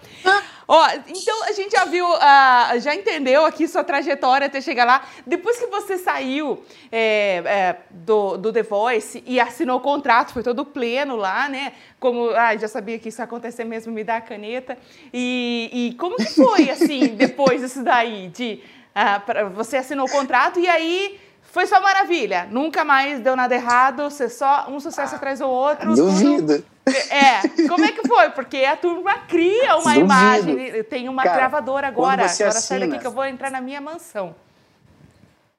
[0.74, 5.02] Ó, então a gente já viu, ah, já entendeu aqui sua trajetória até chegar lá.
[5.28, 10.44] Depois que você saiu é, é, do, do The Voice e assinou o contrato, foi
[10.44, 11.74] todo pleno lá, né?
[12.00, 14.78] Como, ah, já sabia que isso ia acontecer mesmo, me dá a caneta.
[15.14, 18.30] E, e como que foi, assim, depois disso daí?
[18.30, 18.64] De,
[18.96, 22.48] ah, pra- você assinou o contrato e aí foi só maravilha.
[22.50, 25.90] Nunca mais deu nada errado, você só um sucesso atrás do outro.
[25.96, 26.66] tudo- Duvido.
[26.86, 28.30] É, como é que foi?
[28.32, 30.00] Porque a turma cria uma Duvido.
[30.00, 30.84] imagem.
[30.86, 32.24] Tem uma Cara, gravadora agora.
[32.24, 34.36] Agora sai daqui assina- que eu vou entrar na minha mansão.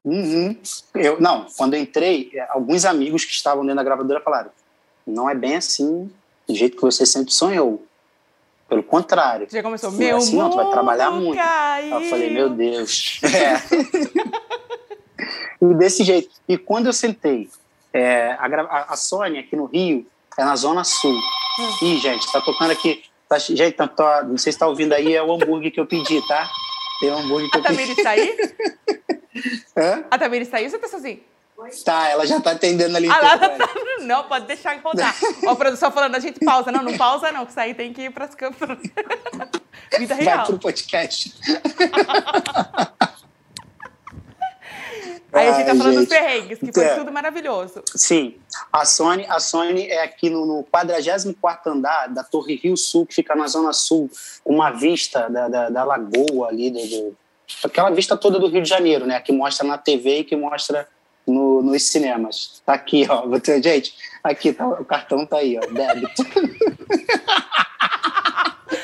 [0.04, 0.56] Uhum.
[0.94, 4.50] Eu, não, quando eu entrei, eh, alguns amigos que estavam dentro da gravadora falaram:
[5.06, 6.10] não é bem assim,
[6.48, 7.86] do jeito que você sempre sonhou.
[8.68, 9.46] Pelo contrário.
[9.50, 11.36] Já começou, Não é meu assim, não, tu vai trabalhar muito.
[11.36, 12.00] caiu.
[12.00, 13.20] Eu falei, meu Deus.
[15.62, 15.64] É.
[15.64, 16.30] e desse jeito.
[16.48, 17.48] E quando eu sentei,
[17.92, 20.06] é, a, a, a Sônia aqui no Rio
[20.38, 21.14] é na Zona Sul.
[21.14, 21.76] Hum.
[21.82, 23.04] Ih, gente, tá tocando aqui.
[23.28, 25.86] Tá, gente, tá, tá- não sei se tá ouvindo aí, é o hambúrguer que eu
[25.86, 26.48] pedi, tá?
[27.00, 27.94] Tem o hambúrguer que A eu pedi.
[27.94, 28.36] Tamires tá aí?
[29.76, 30.04] Hã?
[30.10, 31.20] A Tamires tá aí ou você tá sozinho?
[31.84, 33.08] Tá, ela já tá atendendo ali.
[33.08, 33.68] Ah, então, tá...
[34.00, 35.14] Não, pode deixar rodar.
[35.46, 36.72] Ó, a produção falando, a gente pausa.
[36.72, 38.78] Não, não pausa não, que isso aí tem que ir pras câmeras.
[39.98, 40.46] Vida Vai real.
[40.46, 41.32] pro podcast.
[45.32, 46.08] Aí a gente tá falando dos gente.
[46.08, 46.94] perrengues, que foi É.
[46.96, 47.82] tudo maravilhoso.
[47.94, 48.34] Sim,
[48.72, 53.14] a Sony, a Sony é aqui no, no 44 andar da Torre Rio Sul, que
[53.14, 54.10] fica na Zona Sul,
[54.44, 57.16] com uma vista da, da, da lagoa ali, do, do-
[57.64, 59.18] aquela vista toda do Rio de Janeiro, né?
[59.20, 60.86] Que mostra na TV e que mostra
[61.26, 62.62] no, nos cinemas.
[62.66, 63.24] Tá aqui, ó.
[63.62, 65.60] Gente, aqui, tá, o cartão tá aí, ó.
[65.72, 66.22] Débito.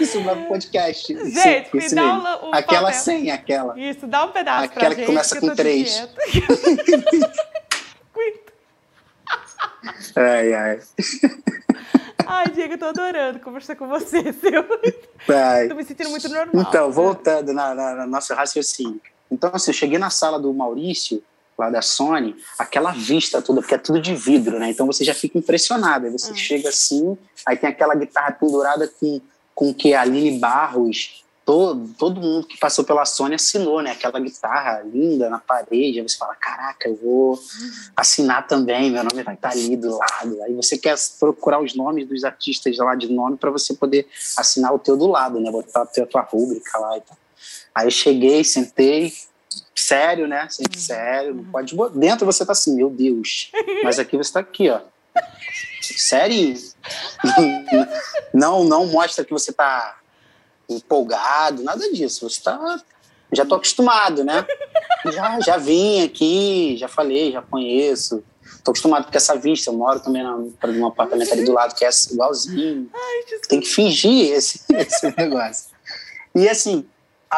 [0.01, 1.07] Isso pro podcast.
[1.31, 2.29] Gente, Sim, me dá mesmo.
[2.47, 3.01] o- o Aquela papel.
[3.01, 3.79] senha, aquela.
[3.79, 5.07] Isso, dá um pedaço Aquela que gente.
[5.07, 6.09] começa eu com três.
[10.17, 10.81] Ai, ai.
[12.27, 14.65] Ai, Diego, eu tô adorando conversar com você, seu.
[15.35, 15.69] ai.
[15.69, 16.67] Tô me sentindo muito normal.
[16.69, 19.01] Então, voltando na, na, na nosso raciocínio.
[19.31, 21.23] Então, assim, eu cheguei na sala do Maurício,
[21.57, 24.69] lá da Sony, aquela vista toda, porque é tudo de vidro, né?
[24.71, 26.07] Então você já fica impressionado.
[26.07, 26.37] Aí você Hum.
[26.37, 29.21] chega assim, aí tem aquela guitarra pendurada com,
[29.59, 33.91] com que a Aline Barros, todo, todo mundo que passou pela Sony assinou, né?
[33.91, 35.99] Aquela guitarra linda na parede.
[35.99, 37.37] Aí você fala: caraca, eu vou
[37.97, 40.41] assinar também, meu nome vai estar ali do lado.
[40.45, 44.73] Aí você quer procurar os nomes dos artistas lá de nome para você poder assinar
[44.73, 45.51] o teu do lado, né?
[45.51, 47.17] Botar a tua, tua rúbrica lá e tal.
[47.75, 49.13] Aí eu cheguei, sentei,
[49.75, 50.47] sério, né?
[50.49, 51.75] Sempre sério, não pode.
[51.97, 53.51] Dentro você tá assim, meu Deus.
[53.83, 54.83] Mas aqui você tá aqui, ó.
[55.83, 56.55] Sério.
[58.33, 59.99] Não, não mostra que você tá
[60.69, 62.29] empolgado, nada disso.
[62.29, 62.81] Você tá.
[63.33, 64.47] Já tô acostumado, né?
[65.13, 68.23] Já, já vim aqui, já falei, já conheço.
[68.65, 69.71] Tô acostumado com essa vista.
[69.71, 72.91] Eu moro também na, num apartamento ali do lado que é igualzinho.
[73.49, 75.71] Tem que fingir esse, esse negócio.
[76.35, 76.87] E assim,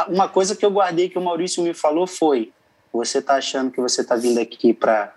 [0.09, 2.53] uma coisa que eu guardei que o Maurício me falou foi:
[2.93, 5.13] você tá achando que você tá vindo aqui para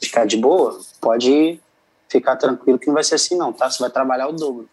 [0.00, 0.80] ficar de boa?
[1.00, 1.60] Pode
[2.08, 3.70] ficar tranquilo que não vai ser assim não, tá?
[3.70, 4.68] Você vai trabalhar o dobro.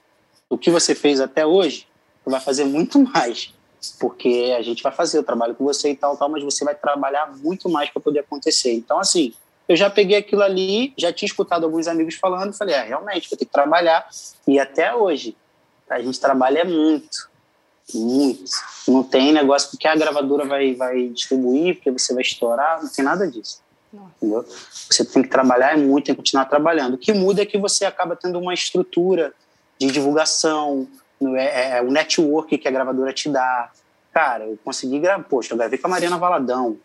[0.49, 1.87] O que você fez até hoje,
[2.23, 3.53] você vai fazer muito mais,
[3.99, 6.75] porque a gente vai fazer o trabalho com você e tal, tal, mas você vai
[6.75, 8.73] trabalhar muito mais para poder acontecer.
[8.73, 9.33] Então assim,
[9.67, 13.37] eu já peguei aquilo ali, já tinha escutado alguns amigos falando, falei, é, realmente, vou
[13.37, 14.07] ter que trabalhar.
[14.47, 15.35] E até hoje,
[15.89, 17.29] a gente trabalha muito,
[17.93, 18.51] muito.
[18.87, 23.03] Não tem negócio porque a gravadora vai, vai distribuir, porque você vai estourar, não tem
[23.03, 23.61] nada disso.
[24.89, 26.95] Você tem que trabalhar muito, tem que continuar trabalhando.
[26.95, 29.33] O que muda é que você acaba tendo uma estrutura
[29.79, 30.87] de divulgação,
[31.19, 33.69] no- é, é, o network que a gravadora te dá.
[34.13, 36.77] Cara, eu consegui gravar, poxa, eu gravei com a Mariana Valadão,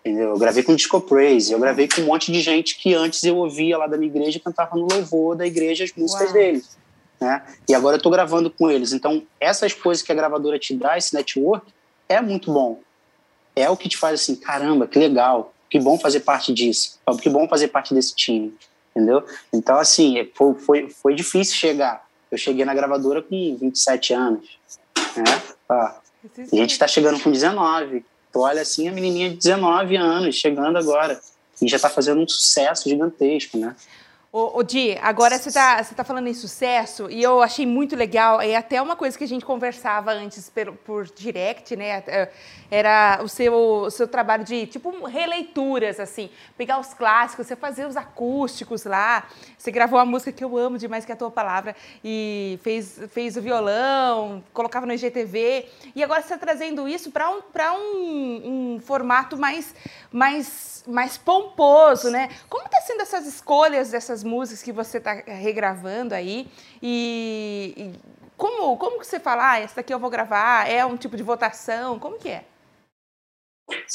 [0.00, 0.30] entendeu?
[0.30, 3.22] Eu gravei com o Disco Praise, eu gravei com um monte de gente que antes
[3.24, 6.32] eu ouvia lá da minha igreja e cantava no louvor da igreja as músicas Uau.
[6.32, 6.78] deles.
[7.20, 7.42] né?
[7.68, 8.92] E agora eu estou gravando com eles.
[8.92, 11.66] Então, essas coisas que a gravadora te dá, esse network,
[12.08, 12.80] é muito bom.
[13.54, 17.30] É o que te faz assim, caramba, que legal, que bom fazer parte disso, que
[17.30, 18.52] bom fazer parte desse time,
[18.94, 19.24] entendeu?
[19.52, 22.04] Então, assim, é, foi, foi, foi difícil chegar.
[22.30, 24.58] Eu cheguei na gravadora com 27 anos,
[25.16, 25.42] né?
[25.68, 28.04] Ó, a gente está chegando com 19.
[28.32, 31.20] Tu olha assim, a menininha de 19 anos, chegando agora.
[31.62, 33.76] E já está fazendo um sucesso gigantesco, né?
[34.32, 38.40] Ô, ô Di, agora você está tá falando em sucesso e eu achei muito legal,
[38.40, 42.04] é até uma coisa que a gente conversava antes por, por direct, né?
[42.06, 42.30] É,
[42.70, 47.84] era o seu, o seu trabalho de, tipo, releituras, assim, pegar os clássicos, você fazer
[47.88, 49.26] os acústicos lá,
[49.58, 53.00] você gravou uma música que eu amo demais, que é a tua palavra, e fez,
[53.10, 58.74] fez o violão, colocava no IGTV, e agora você está trazendo isso para um, um,
[58.76, 59.74] um formato mais,
[60.12, 62.28] mais, mais pomposo, né?
[62.48, 66.48] Como está sendo essas escolhas dessas músicas que você está regravando aí?
[66.82, 68.00] E, e,
[68.36, 70.68] como, como que você fala, ah, essa daqui eu vou gravar?
[70.68, 71.98] É um tipo de votação?
[71.98, 72.44] Como que é?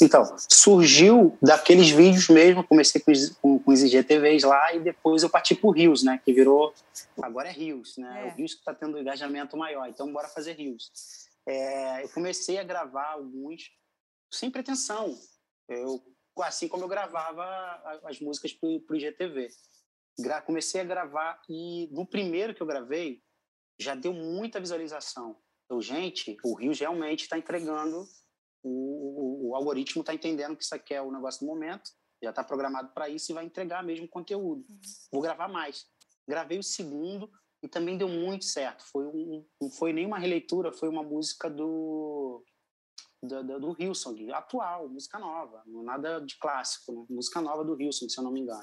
[0.00, 5.22] Então, surgiu daqueles vídeos mesmo, comecei com os, com, com os IGTVs lá e depois
[5.22, 6.20] eu parti pro Rios, né?
[6.24, 6.74] Que virou.
[7.20, 8.24] Agora é Rios, né?
[8.24, 8.26] É.
[8.26, 10.90] O Rios que está tendo um engajamento maior, então bora fazer Rios.
[11.46, 13.70] É, eu comecei a gravar alguns
[14.30, 15.16] sem pretensão.
[15.68, 16.02] Eu,
[16.40, 17.44] assim como eu gravava
[18.04, 19.48] as músicas pro, pro IGTV.
[20.18, 23.22] Gra comecei a gravar e no primeiro que eu gravei
[23.78, 25.36] já deu muita visualização.
[25.64, 28.06] Então, gente, o Rios realmente está entregando
[28.62, 31.90] o, o, o algoritmo está entendendo que isso aqui é o negócio do momento,
[32.22, 34.64] já está programado para isso e vai entregar mesmo conteúdo.
[34.68, 34.80] Uhum.
[35.12, 35.86] Vou gravar mais.
[36.26, 37.30] Gravei o segundo
[37.62, 38.84] e também deu muito certo.
[38.84, 42.44] Foi um, não foi nenhuma releitura, foi uma música do
[43.22, 47.06] do, do, do Hilson, atual, música nova, nada de clássico, né?
[47.10, 48.62] música nova do Hilson, se eu não me engano.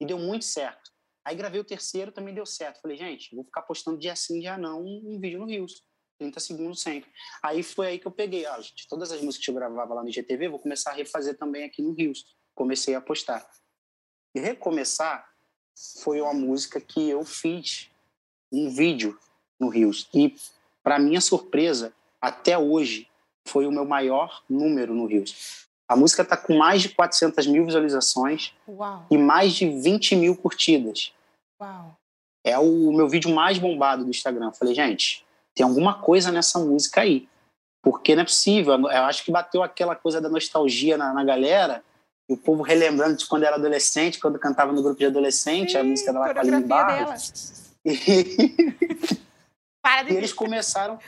[0.00, 0.90] E deu muito certo.
[1.24, 2.80] Aí gravei o terceiro, também deu certo.
[2.80, 5.82] Falei, gente, vou ficar postando dia sim, dia não, um vídeo no Hilson.
[6.18, 7.10] 30 segundos sempre.
[7.42, 10.02] Aí foi aí que eu peguei, ah, gente, todas as músicas que eu gravava lá
[10.02, 12.24] no IGTV, vou começar a refazer também aqui no Rios.
[12.54, 13.48] Comecei a postar.
[14.34, 15.28] E recomeçar
[16.02, 17.88] foi uma música que eu fiz
[18.50, 19.18] um vídeo
[19.60, 20.08] no Rios.
[20.12, 20.34] E,
[20.82, 23.08] para minha surpresa, até hoje,
[23.46, 25.67] foi o meu maior número no Rios.
[25.88, 29.06] A música está com mais de 400 mil visualizações Uau.
[29.10, 31.12] e mais de 20 mil curtidas.
[31.60, 31.96] Uau.
[32.44, 34.52] É o meu vídeo mais bombado do Instagram.
[34.52, 35.24] falei, gente,
[35.54, 37.26] tem alguma coisa nessa música aí.
[37.82, 38.74] Porque não é possível.
[38.74, 41.82] Eu acho que bateu aquela coisa da nostalgia na, na galera.
[42.28, 45.78] E o povo relembrando de quando era adolescente, quando cantava no grupo de adolescente, Sim,
[45.78, 47.72] a música da Lacaline Barros.
[47.84, 47.92] E...
[50.10, 50.98] e eles começaram.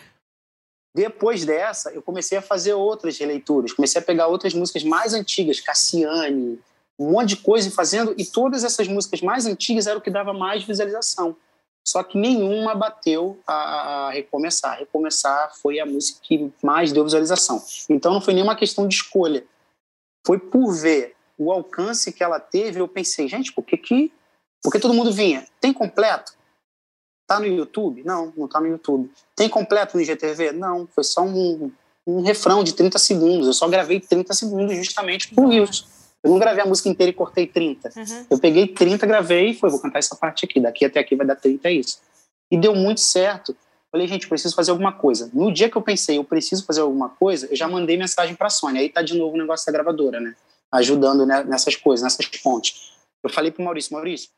[0.95, 3.73] Depois dessa, eu comecei a fazer outras releituras.
[3.73, 6.61] Comecei a pegar outras músicas mais antigas, Cassiane,
[6.99, 8.15] um monte de coisa fazendo.
[8.19, 11.37] E todas essas músicas mais antigas eram o que dava mais visualização.
[11.87, 14.79] Só que nenhuma bateu a, a, Recomeçar.
[14.79, 17.65] Recomeçar foi a música que mais deu visualização.
[17.89, 19.45] Então não foi nenhuma questão de escolha.
[20.27, 24.13] Foi por ver o alcance que ela teve, eu pensei, gente, por que que...
[24.63, 26.35] Porque todo mundo vinha, tem completo?
[27.31, 28.03] Tá no YouTube?
[28.05, 29.09] Não, não tá no YouTube.
[29.37, 30.51] Tem completo no IGTV?
[30.51, 31.71] Não, foi só um,
[32.05, 33.47] um refrão de 30 segundos.
[33.47, 35.87] Eu só gravei 30 segundos justamente por isso.
[36.25, 37.93] Eu não gravei a música inteira e cortei 30.
[37.97, 38.27] Uhum.
[38.31, 40.59] Eu peguei 30, gravei e foi, vou cantar essa parte aqui.
[40.59, 42.01] Daqui até aqui vai dar 30, é isso.
[42.51, 43.57] E deu muito certo.
[43.93, 45.31] Falei, gente, preciso fazer alguma coisa.
[45.33, 48.49] No dia que eu pensei, eu preciso fazer alguma coisa, eu já mandei mensagem para
[48.49, 48.81] a Sony.
[48.81, 50.35] Aí tá de novo o negócio da gravadora, né?
[50.73, 52.91] Ajudando né, nessas coisas, nessas pontes.
[53.23, 54.31] Eu falei pro Maurício, Maurício,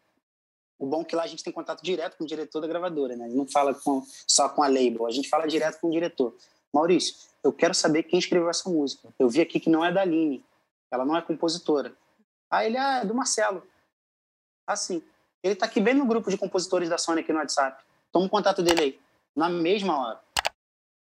[0.83, 3.14] o bom é que lá a gente tem contato direto com o diretor da gravadora,
[3.14, 3.29] né?
[3.29, 6.35] Não fala com, só com a label, a gente fala direto com o diretor.
[6.75, 7.14] Maurício,
[7.45, 9.09] eu quero saber quem escreveu essa música.
[9.16, 10.45] Eu vi aqui que não é da Aline.
[10.90, 11.95] Ela não é compositora.
[12.51, 13.62] Aí ele, ah, é do Marcelo.
[14.66, 15.01] Assim.
[15.40, 17.81] Ele tá aqui bem no grupo de compositores da Sony aqui no WhatsApp.
[18.11, 19.01] Toma o contato dele aí.
[19.37, 20.21] Na mesma hora.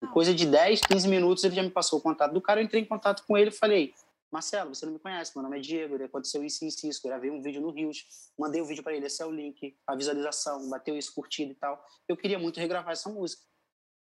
[0.03, 2.61] Em coisa de 10, 15 minutos ele já me passou o contato do cara.
[2.61, 3.95] Eu entrei em contato com ele e falei:
[4.31, 7.01] Marcelo, você não me conhece, meu nome é Diego, aconteceu isso isso, isso.
[7.03, 9.79] Gravei um vídeo no Rios, mandei o um vídeo para ele, esse é o link,
[9.87, 11.83] a visualização, bateu isso, curtido e tal.
[12.09, 13.43] Eu queria muito regravar essa música.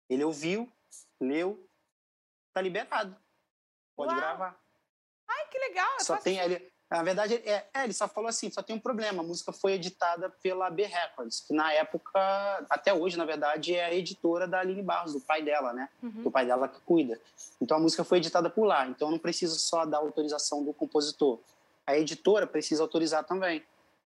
[0.09, 0.71] Ele ouviu,
[1.21, 1.69] leu,
[2.53, 3.15] tá liberado.
[3.95, 4.19] Pode Uau.
[4.19, 4.59] gravar.
[5.27, 5.99] Ai, que legal.
[5.99, 6.71] Só tem ele.
[6.89, 9.73] Na verdade, é, é, ele só falou assim, só tem um problema, a música foi
[9.73, 12.17] editada pela B Records, que na época,
[12.69, 15.89] até hoje, na verdade, é a editora da Aline Barros, do pai dela, né?
[16.01, 16.23] Uhum.
[16.23, 17.19] Do pai dela que cuida.
[17.59, 21.39] Então a música foi editada por lá, então não precisa só da autorização do compositor.
[21.85, 23.63] A editora precisa autorizar também,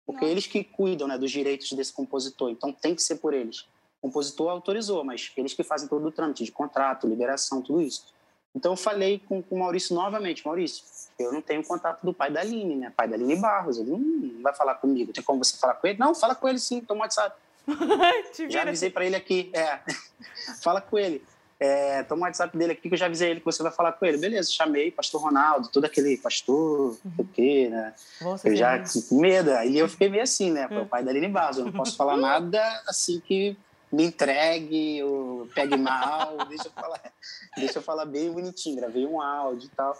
[0.06, 0.32] porque Nossa.
[0.32, 3.66] eles que cuidam né, dos direitos desse compositor, então tem que ser por eles.
[4.00, 8.06] O compositor autorizou, mas eles que fazem todo o trâmite de contrato, liberação, tudo isso.
[8.54, 10.84] Então eu falei com, com o Maurício novamente, Maurício,
[11.18, 12.92] eu não tenho contato do pai da Aline, né?
[12.96, 15.12] Pai da Aline Barros, ele não vai falar comigo.
[15.12, 15.98] Tem como você falar com ele?
[15.98, 17.36] Não, fala com ele sim, toma WhatsApp.
[18.48, 19.50] já avisei para ele aqui.
[19.52, 19.80] É.
[20.62, 21.22] Fala com ele.
[21.60, 23.92] É, toma o WhatsApp dele aqui que eu já avisei ele que você vai falar
[23.92, 24.16] com ele.
[24.16, 27.12] Beleza, chamei pastor Ronaldo, todo aquele pastor, uhum.
[27.18, 27.94] o quê, né?
[28.20, 29.50] Você eu já com medo.
[29.52, 30.68] Aí eu fiquei meio assim, né?
[30.70, 30.82] Uhum.
[30.82, 33.56] O pai da Aline Barros, eu não posso falar nada assim que
[33.90, 37.12] me entregue, ou pegue mal, deixa eu falar,
[37.56, 38.76] deixa eu falar bem bonitinho.
[38.76, 39.96] Gravei um áudio e tal.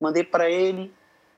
[0.00, 0.92] Mandei para ele,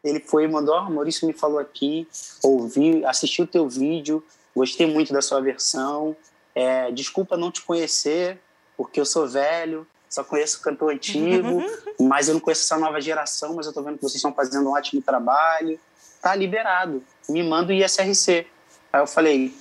[0.04, 2.08] ele foi e mandou, oh, Maurício me falou aqui,
[2.42, 6.16] ouvi, assisti o teu vídeo, gostei muito da sua versão,
[6.54, 8.38] é, desculpa não te conhecer,
[8.76, 11.62] porque eu sou velho, só conheço cantor antigo,
[11.98, 14.68] mas eu não conheço essa nova geração, mas eu tô vendo que vocês estão fazendo
[14.68, 15.80] um ótimo trabalho.
[16.20, 17.02] Tá liberado.
[17.28, 18.46] Me manda o ISRC.
[18.92, 19.54] Aí eu falei,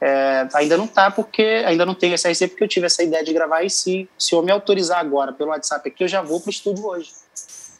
[0.00, 3.32] é, ainda não tá porque ainda não tenho ISRC porque eu tive essa ideia de
[3.32, 6.50] gravar e se, se eu me autorizar agora pelo WhatsApp aqui, eu já vou pro
[6.50, 7.10] estúdio hoje.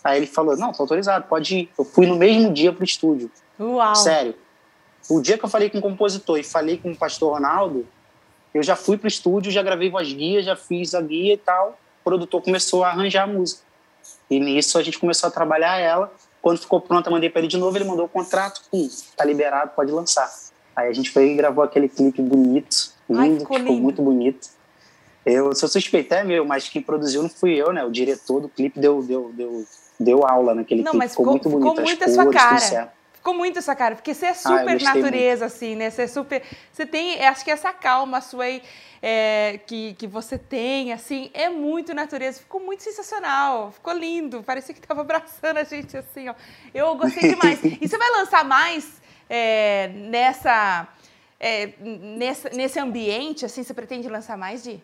[0.02, 1.70] Aí ele falou, não, tô autorizado, pode ir.
[1.78, 3.31] Eu fui no mesmo dia pro estúdio.
[3.59, 3.94] Uau.
[3.94, 4.35] Sério.
[5.09, 7.87] O dia que eu falei com o compositor e falei com o pastor Ronaldo,
[8.52, 11.78] eu já fui pro estúdio, já gravei voz guia, já fiz a guia e tal.
[12.00, 13.62] O produtor começou a arranjar a música.
[14.31, 16.12] E nisso a gente começou a trabalhar ela.
[16.40, 19.72] Quando ficou pronta, mandei para ele de novo, ele mandou o contrato, pum, tá liberado,
[19.74, 20.31] pode lançar.
[20.79, 24.49] Aí a gente foi e gravou aquele clipe bonito, lindo, Ai, ficou, ficou muito bonito.
[25.27, 27.85] Eu sou suspeito, é meu, mas quem produziu não fui eu, né?
[27.85, 29.67] O diretor do clipe deu, deu, deu,
[29.99, 31.71] deu aula naquele não, clipe, ficou, ficou muito bonito.
[31.71, 32.93] Ficou muito a sua cara.
[33.12, 35.55] Ficou muito essa cara, porque você é ah, super ah, natureza, muito.
[35.57, 35.91] assim, né?
[35.91, 36.43] Você é super.
[36.73, 38.62] Você tem, acho que essa calma sua aí
[39.03, 42.38] é, que, que você tem, assim, é muito natureza.
[42.38, 44.45] Ficou muito sensacional, ficou lindo.
[44.45, 46.35] Parecia que tava abraçando a gente, assim, ó.
[46.73, 47.59] Eu gostei demais.
[47.83, 48.98] e você vai lançar mais
[49.29, 50.88] é, nessa,
[51.38, 53.62] é, nessa, nesse ambiente, assim?
[53.62, 54.83] Você pretende lançar mais de?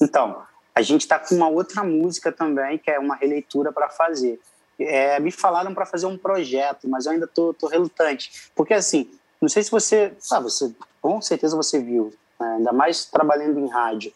[0.00, 0.42] Então,
[0.74, 4.40] a gente está com uma outra música também, que é uma releitura para fazer
[4.78, 8.50] é, me falaram para fazer um projeto, mas eu ainda tô, tô relutante.
[8.54, 10.12] Porque, assim, não sei se você.
[10.30, 14.12] Ah, você com certeza você viu, né, ainda mais trabalhando em rádio.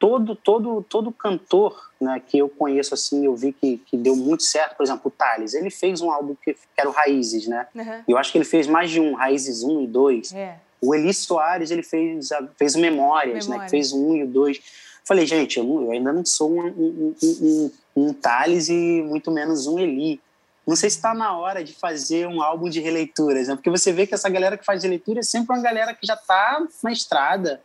[0.00, 4.42] Todo, todo, todo cantor né, que eu conheço, assim, eu vi que, que deu muito
[4.42, 4.74] certo.
[4.74, 7.66] Por exemplo, o Thales, ele fez um álbum que, que era o Raízes, né?
[7.74, 8.02] Uhum.
[8.08, 10.32] Eu acho que ele fez mais de um, Raízes 1 e 2.
[10.32, 10.56] É.
[10.80, 13.48] O Eli Soares, ele fez, fez Memórias, Memórias.
[13.48, 13.58] né?
[13.64, 14.58] Que fez um e o 2.
[15.04, 19.66] Falei, gente, eu, eu ainda não sou um, um, um, um Thales e muito menos
[19.66, 20.18] um Eli.
[20.66, 23.54] Não sei se está na hora de fazer um álbum de releituras, né?
[23.54, 26.14] porque você vê que essa galera que faz releitura é sempre uma galera que já
[26.14, 27.60] está na estrada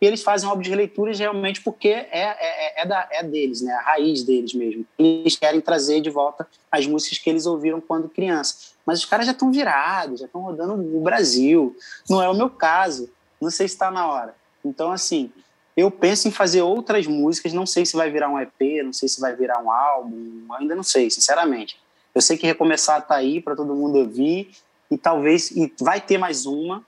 [0.00, 3.72] e eles fazem álbum de releituras realmente porque é, é, é, da, é deles, né?
[3.72, 4.86] a raiz deles mesmo.
[4.98, 8.72] Eles querem trazer de volta as músicas que eles ouviram quando criança.
[8.86, 11.76] Mas os caras já estão virados, já estão rodando o Brasil.
[12.08, 13.10] Não é o meu caso.
[13.40, 14.34] Não sei se está na hora.
[14.64, 15.32] Então, assim,
[15.76, 19.08] eu penso em fazer outras músicas, não sei se vai virar um EP, não sei
[19.08, 21.78] se vai virar um álbum, ainda não sei, sinceramente.
[22.14, 24.50] Eu sei que Recomeçar tá aí para todo mundo ouvir
[24.90, 26.84] e talvez e vai ter mais uma,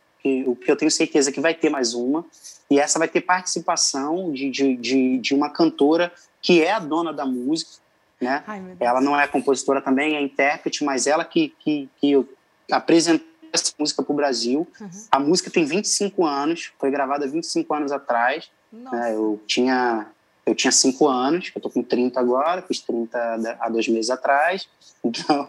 [0.47, 2.25] o que eu tenho certeza é que vai ter mais uma,
[2.71, 7.13] e essa vai ter participação de, de, de, de uma cantora que é a dona
[7.13, 7.73] da música,
[8.21, 8.45] né?
[8.47, 12.27] Ai, ela não é compositora também, é intérprete, mas ela que, que, que
[12.71, 14.69] apresentou essa música para o Brasil.
[14.81, 14.91] Uhum.
[15.11, 19.15] A música tem 25 anos, foi gravada 25 anos atrás, né?
[19.15, 20.07] Eu tinha
[20.47, 24.69] eu tinha 5 anos, eu tô com 30 agora, fiz 30 há dois meses atrás,
[25.05, 25.47] então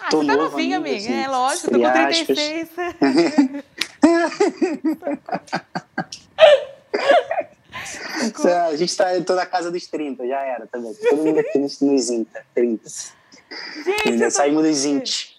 [0.00, 2.68] ah, tô você tá novinha, amiga, assim, é lógico, tô com 36.
[8.68, 10.92] a gente tá toda a casa dos 30, já era também.
[10.94, 12.90] Todo mundo aqui nos, nos 30, 30.
[13.84, 15.33] Gente, Ainda saímos dos 20.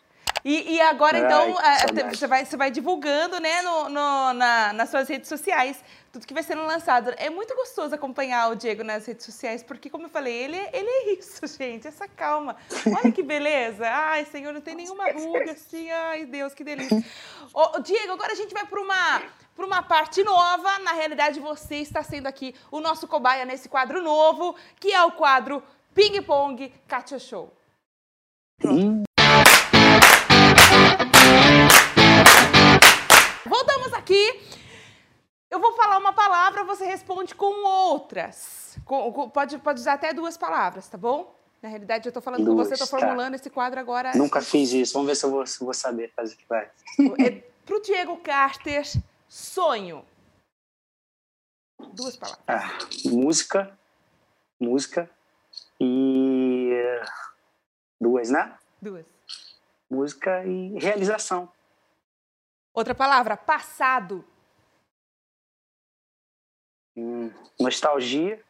[0.45, 4.73] E, e agora, então, Ai, então, você vai, você vai divulgando, né, no, no, na,
[4.73, 5.83] nas suas redes sociais
[6.15, 7.13] tudo que vai sendo lançado.
[7.17, 10.87] É muito gostoso acompanhar o Diego nas redes sociais, porque, como eu falei, ele, ele
[10.87, 12.55] é isso, gente, essa calma.
[12.85, 13.85] Olha que beleza.
[13.85, 15.91] Ai, Senhor, não tem nenhuma ruga assim.
[15.91, 17.03] Ai, Deus, que delícia.
[17.53, 19.23] Ô, Diego, agora a gente vai para uma,
[19.55, 20.79] para uma parte nova.
[20.79, 25.11] Na realidade, você está sendo aqui o nosso cobaia nesse quadro novo, que é o
[25.11, 25.61] quadro
[25.93, 27.51] Ping Pong Katia Show.
[28.57, 29.04] Pronto.
[34.05, 34.39] Aqui
[35.49, 38.77] eu vou falar uma palavra, você responde com outras.
[38.85, 41.33] Com, com, pode, pode usar até duas palavras, tá bom?
[41.61, 42.99] Na realidade, eu estou falando duas, com você, estou tá.
[42.99, 43.35] formulando tá.
[43.37, 44.11] esse quadro agora.
[44.15, 44.93] Nunca fiz isso.
[44.93, 46.69] Vamos ver se eu vou, se eu vou saber fazer o que vai.
[47.19, 47.31] É,
[47.65, 48.85] Para o Diego Carter,
[49.27, 50.05] sonho.
[51.93, 52.43] Duas palavras.
[52.47, 53.77] Ah, música,
[54.59, 55.09] música
[55.79, 56.71] e
[57.99, 58.55] duas, né?
[58.81, 59.05] Duas.
[59.89, 61.49] Música e realização.
[62.75, 64.25] Outra palavra, passado.
[66.93, 68.43] Hum, nostalgia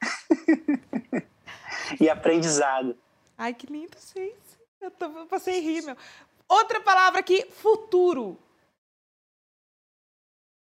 [2.01, 2.97] e aprendizado.
[3.37, 4.59] Ai, que lindo, gente.
[4.81, 5.95] Eu, tô, eu passei rir, meu.
[6.49, 8.39] Outra palavra aqui, futuro.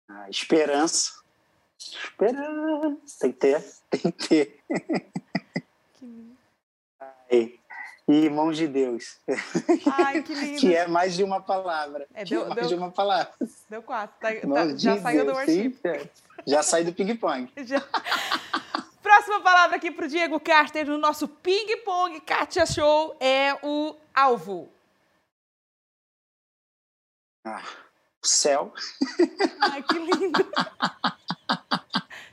[0.07, 1.21] Ah, esperança.
[1.77, 3.19] Esperança.
[3.19, 4.63] Tem que ter, tem que ter.
[8.11, 9.19] E mãos de Deus.
[9.95, 10.59] Ai, que lindo.
[10.59, 12.07] que é mais de uma palavra.
[12.15, 13.31] É, deu, é mais deu, de uma palavra.
[13.69, 14.19] Deu quatro.
[14.19, 15.69] Tá, tá, já de saiu Deus, do worship.
[15.75, 16.09] Sim, é.
[16.47, 17.53] Já sai do ping-pong.
[19.03, 24.67] Próxima palavra aqui para o Diego Carter no nosso ping-pong Katia Show é o alvo.
[27.45, 27.61] Ah,
[28.23, 28.73] o céu.
[29.61, 30.51] Ai, que lindo.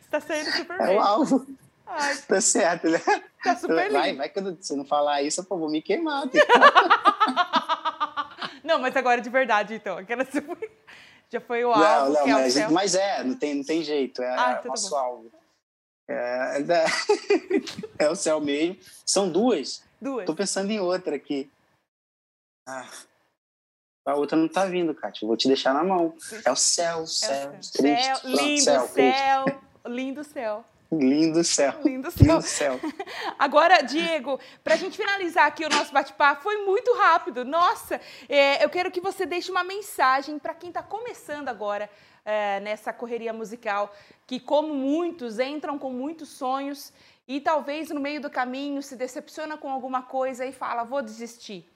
[0.00, 0.96] Está saindo super é bem.
[0.96, 1.46] É o alvo.
[1.86, 3.00] Ai, tá certo, né?
[3.42, 3.92] Tá super lindo.
[3.92, 6.24] Vai, vai que eu, se não falar isso, eu vou me queimar.
[8.64, 9.98] não, mas agora de verdade, então.
[9.98, 10.26] Aquela
[11.30, 12.12] já foi o alvo.
[12.12, 14.20] Não, não, é mas, é, mas, é, não tem, não tem jeito.
[14.20, 15.30] É, ah, então nosso tá alvo.
[16.08, 18.78] É, é, é, o céu mesmo.
[19.04, 19.84] São duas.
[20.00, 20.26] Duas.
[20.26, 21.50] Tô pensando em outra aqui.
[22.68, 22.88] Ah,
[24.04, 25.26] a outra não tá vindo, Kátia.
[25.26, 26.14] Vou te deixar na mão.
[26.44, 27.52] É o céu, céu.
[27.52, 27.72] É o céu.
[27.72, 29.44] Triste, céu lindo céu, céu.
[29.86, 30.64] Lindo céu.
[30.90, 31.74] Lindo céu.
[31.84, 32.26] Lindo céu.
[32.26, 32.80] Lindo céu.
[33.38, 37.44] Agora, Diego, para a gente finalizar aqui o nosso bate-papo, foi muito rápido.
[37.44, 41.90] Nossa, é, eu quero que você deixe uma mensagem para quem está começando agora
[42.24, 43.94] é, nessa correria musical,
[44.26, 46.92] que, como muitos, entram com muitos sonhos
[47.26, 51.68] e talvez no meio do caminho se decepciona com alguma coisa e fala, vou desistir.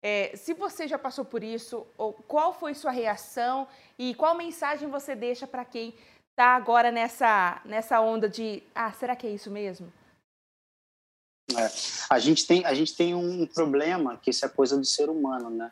[0.00, 1.86] É, se você já passou por isso,
[2.26, 5.94] qual foi sua reação e qual mensagem você deixa para quem
[6.32, 9.92] está agora nessa, nessa onda de, ah, será que é isso mesmo?
[11.56, 11.70] É,
[12.08, 15.50] a, gente tem, a gente tem um problema, que isso é coisa do ser humano,
[15.50, 15.70] né?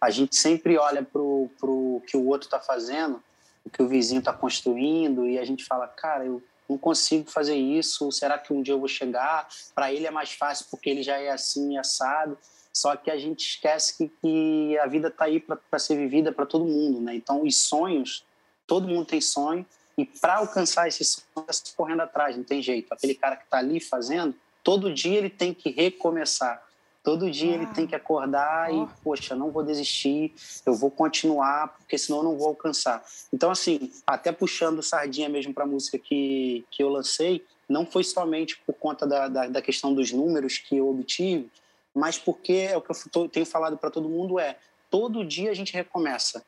[0.00, 3.22] A gente sempre olha para o que o outro está fazendo,
[3.64, 7.54] o que o vizinho está construindo, e a gente fala, cara, eu não consigo fazer
[7.54, 9.48] isso, será que um dia eu vou chegar?
[9.74, 12.36] Para ele é mais fácil porque ele já é assim, assado.
[12.72, 16.46] Só que a gente esquece que, que a vida está aí para ser vivida para
[16.46, 17.14] todo mundo, né?
[17.14, 18.24] Então, os sonhos,
[18.66, 19.66] todo mundo tem sonho,
[20.00, 22.90] e para alcançar esse sonho, é correndo atrás, não tem jeito.
[22.90, 24.34] Aquele cara que está ali fazendo,
[24.64, 26.66] todo dia ele tem que recomeçar.
[27.02, 27.54] Todo dia ah.
[27.56, 28.84] ele tem que acordar oh.
[28.84, 30.32] e, poxa, não vou desistir,
[30.64, 33.04] eu vou continuar, porque senão eu não vou alcançar.
[33.30, 38.02] Então, assim, até puxando sardinha mesmo para a música que, que eu lancei, não foi
[38.02, 41.50] somente por conta da, da, da, questão dos números que eu obtive,
[41.94, 44.56] mas porque é o que eu tenho falado para todo mundo é
[44.90, 46.42] todo dia a gente recomeça.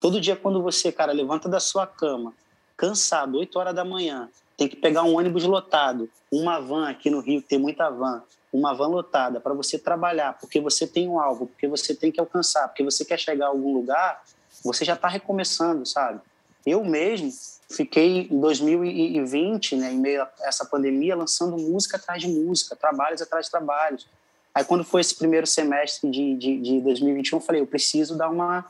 [0.00, 2.34] Todo dia quando você, cara, levanta da sua cama,
[2.80, 7.20] cansado, 8 horas da manhã, tem que pegar um ônibus lotado, uma van aqui no
[7.20, 11.46] Rio, tem muita van, uma van lotada para você trabalhar, porque você tem um alvo,
[11.46, 14.22] porque você tem que alcançar, porque você quer chegar a algum lugar,
[14.64, 16.20] você já está recomeçando, sabe?
[16.64, 17.30] Eu mesmo
[17.70, 23.20] fiquei em 2020, né, em meio a essa pandemia, lançando música atrás de música, trabalhos
[23.20, 24.06] atrás de trabalhos.
[24.54, 28.30] Aí, quando foi esse primeiro semestre de, de, de 2021, eu falei: eu preciso dar
[28.30, 28.66] uma,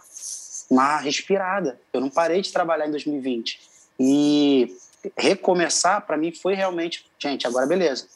[0.69, 1.81] uma respirada.
[1.93, 3.70] Eu não parei de trabalhar em 2020.
[4.03, 4.75] E
[5.15, 8.07] recomeçar, para mim, foi realmente, gente, agora beleza,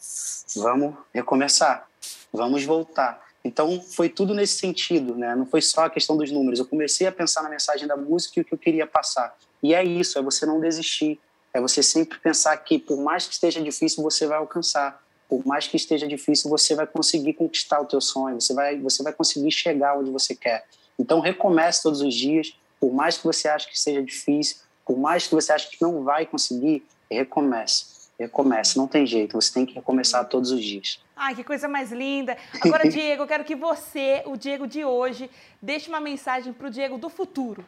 [0.56, 1.86] vamos recomeçar,
[2.32, 3.22] vamos voltar.
[3.44, 5.36] Então, foi tudo nesse sentido, né?
[5.36, 6.58] Não foi só a questão dos números.
[6.58, 9.36] Eu comecei a pensar na mensagem da música e o que eu queria passar.
[9.62, 11.20] E é isso, é você não desistir.
[11.52, 15.02] É você sempre pensar que, por mais que esteja difícil, você vai alcançar.
[15.28, 18.40] Por mais que esteja difícil, você vai conseguir conquistar o teu sonho.
[18.40, 20.64] Você vai, você vai conseguir chegar onde você quer.
[20.98, 22.56] Então, recomece todos os dias.
[22.80, 26.04] Por mais que você ache que seja difícil, por mais que você ache que não
[26.04, 27.94] vai conseguir, recomece.
[28.18, 31.00] Recomece, não tem jeito, você tem que recomeçar todos os dias.
[31.16, 32.36] Ai, que coisa mais linda.
[32.62, 35.28] Agora, Diego, eu quero que você, o Diego de hoje,
[35.60, 37.64] deixe uma mensagem para o Diego do futuro.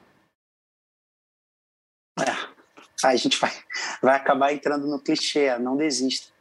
[2.19, 3.53] É, a gente vai,
[4.01, 6.33] vai acabar entrando no clichê, não desista.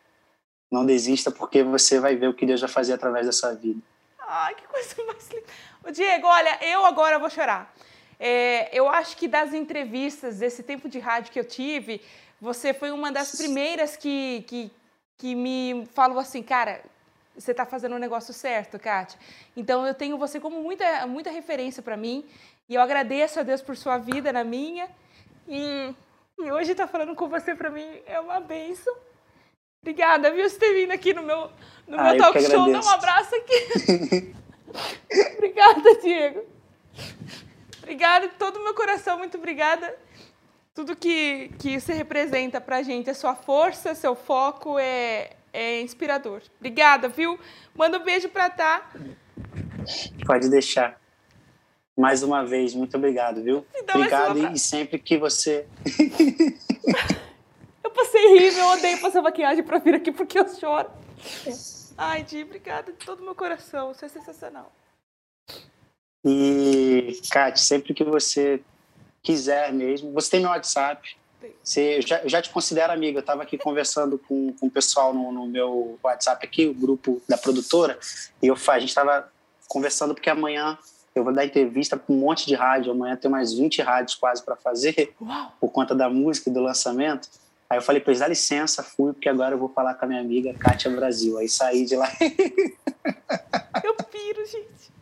[0.71, 3.81] Não desista porque você vai ver o que Deus vai fazer através da sua vida.
[4.19, 5.45] Ai, que coisa mais linda.
[5.83, 7.73] O Diego, olha, eu agora vou chorar.
[8.19, 12.01] É, eu acho que das entrevistas, desse tempo de rádio que eu tive,
[12.39, 14.71] você foi uma das primeiras que, que,
[15.17, 16.81] que me falou assim, cara,
[17.37, 19.19] você está fazendo o negócio certo, Kátia.
[19.55, 22.25] Então eu tenho você como muita, muita referência para mim
[22.69, 24.89] e eu agradeço a Deus por sua vida na minha.
[25.47, 25.93] E,
[26.39, 28.95] e hoje estar tá falando com você para mim é uma benção.
[29.81, 31.51] Obrigada, viu, por ter vindo aqui no meu,
[31.87, 32.71] no meu ah, talk show.
[32.71, 34.33] Dá um abraço aqui.
[35.37, 36.43] Obrigada, Diego.
[37.85, 39.95] Obrigada de todo o meu coração, muito obrigada.
[40.73, 46.41] Tudo que, que você representa pra gente, a sua força, seu foco é, é inspirador.
[46.59, 47.39] Obrigada, viu?
[47.75, 48.89] Manda um beijo pra Tá.
[50.25, 50.99] Pode deixar.
[51.95, 53.63] Mais uma vez, muito obrigado, viu?
[53.93, 55.67] Obrigado e sempre que você.
[57.83, 60.89] eu passei rir, eu odeio passar maquiagem pra vir aqui porque eu choro.
[61.95, 63.93] Ai, Di, obrigada de todo o meu coração.
[63.93, 64.71] Você é sensacional.
[66.25, 68.59] E, Kate, sempre que você
[69.21, 70.11] quiser mesmo.
[70.13, 71.15] Você tem meu WhatsApp.
[71.63, 73.19] Você, eu, já, eu já te considero amiga.
[73.19, 77.21] Eu estava aqui conversando com, com o pessoal no, no, meu WhatsApp aqui, o grupo
[77.29, 77.99] da produtora,
[78.41, 79.29] e eu, a gente estava
[79.67, 80.77] conversando porque amanhã
[81.13, 82.91] eu vou dar entrevista para um monte de rádio.
[82.91, 85.53] Amanhã tem mais 20 rádios quase para fazer, Uau.
[85.59, 87.29] por conta da música e do lançamento.
[87.69, 90.07] Aí eu falei para eles, dá licença, fui, porque agora eu vou falar com a
[90.07, 91.37] minha amiga Kátia Brasil.
[91.37, 92.11] Aí saí de lá.
[93.83, 94.94] eu piro, gente.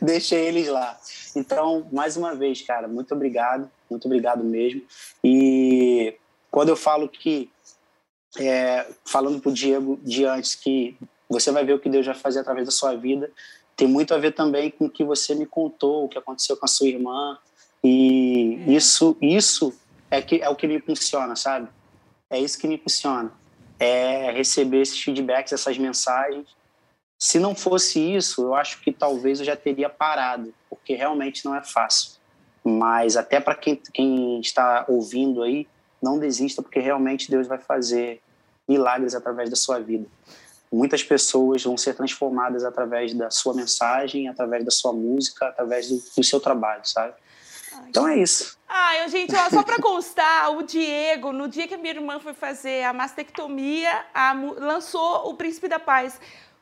[0.02, 0.98] Deixei eles lá.
[1.36, 4.82] Então, mais uma vez, cara, muito obrigado, muito obrigado mesmo.
[5.22, 6.16] E
[6.50, 7.50] quando eu falo que,
[8.38, 10.96] é, falando pro Diego de antes, que
[11.28, 13.30] você vai ver o que Deus vai fazer através da sua vida,
[13.76, 16.64] tem muito a ver também com o que você me contou, o que aconteceu com
[16.64, 17.38] a sua irmã.
[17.82, 18.72] E é.
[18.72, 19.72] isso, isso
[20.10, 21.68] é, que, é o que me funciona, sabe?
[22.28, 23.32] É isso que me funciona.
[23.78, 26.46] É receber esses feedbacks, essas mensagens
[27.22, 31.54] se não fosse isso, eu acho que talvez eu já teria parado, porque realmente não
[31.54, 32.12] é fácil.
[32.64, 35.68] Mas até para quem, quem está ouvindo aí,
[36.02, 38.22] não desista, porque realmente Deus vai fazer
[38.66, 40.06] milagres através da sua vida.
[40.72, 46.02] Muitas pessoas vão ser transformadas através da sua mensagem, através da sua música, através do,
[46.16, 47.12] do seu trabalho, sabe?
[47.86, 48.58] Então é isso.
[48.66, 52.32] Ai, gente, ó, só para constar, o Diego, no dia que a minha irmã foi
[52.32, 56.18] fazer a mastectomia, a, lançou o Príncipe da Paz.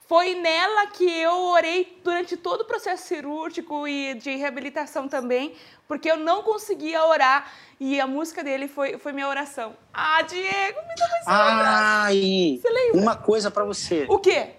[0.08, 5.54] Foi nela que eu orei durante todo o processo cirúrgico e de reabilitação também,
[5.86, 9.76] porque eu não conseguia orar e a música dele foi, foi minha oração.
[9.92, 13.02] Ah, Diego, me dá mais Ai, Você lembra?
[13.02, 14.06] Uma coisa para você.
[14.08, 14.54] O quê?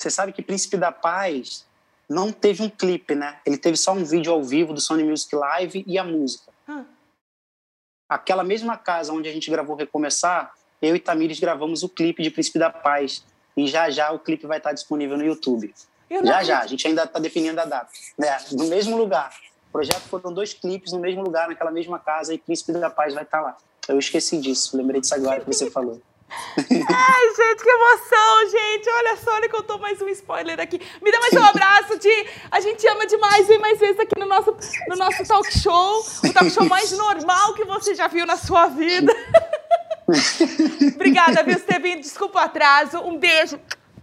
[0.00, 1.66] Você sabe que Príncipe da Paz
[2.08, 3.40] não teve um clipe, né?
[3.44, 6.52] Ele teve só um vídeo ao vivo do Sony Music Live e a música.
[6.68, 6.84] Hum.
[8.08, 12.30] Aquela mesma casa onde a gente gravou Recomeçar, eu e Tamires gravamos o clipe de
[12.30, 13.24] Príncipe da Paz
[13.56, 15.72] e já já o clipe vai estar disponível no YouTube.
[16.24, 17.88] Já já, a gente ainda está definindo a data.
[18.18, 18.36] Né?
[18.52, 19.34] No mesmo lugar.
[19.68, 23.14] O projeto foram dois clipes no mesmo lugar, naquela mesma casa, e Príncipe da Paz
[23.14, 23.56] vai estar lá.
[23.88, 26.00] Eu esqueci disso, lembrei disso agora que você falou.
[26.56, 28.90] Ai, gente, que emoção, gente.
[28.90, 30.80] Olha só, eu tô mais um spoiler aqui.
[31.02, 32.26] Me dá mais um abraço de.
[32.50, 34.56] A gente ama demais, vem mais vezes aqui no nosso,
[34.88, 36.00] no nosso talk show.
[36.24, 39.12] O talk show mais normal que você já viu na sua vida.
[40.94, 42.00] Obrigada, viu, ter vindo.
[42.00, 42.98] Desculpa o atraso.
[43.00, 43.58] Um beijo.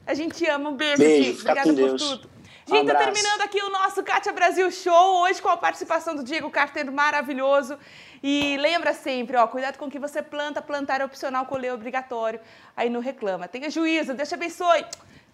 [0.05, 0.70] A gente ama.
[0.70, 2.01] Um beijo, beijo Obrigada por Deus.
[2.01, 2.30] tudo.
[2.68, 6.24] Gente, um tá terminando aqui o nosso Kátia Brasil Show, hoje com a participação do
[6.24, 7.78] Diego Carteiro maravilhoso.
[8.22, 11.74] E lembra sempre, ó, cuidado com o que você planta, plantar é opcional, colher é
[11.74, 12.39] obrigatório.
[12.78, 13.47] Aí não reclama.
[13.47, 14.86] Tenha juízo, Deus te abençoe.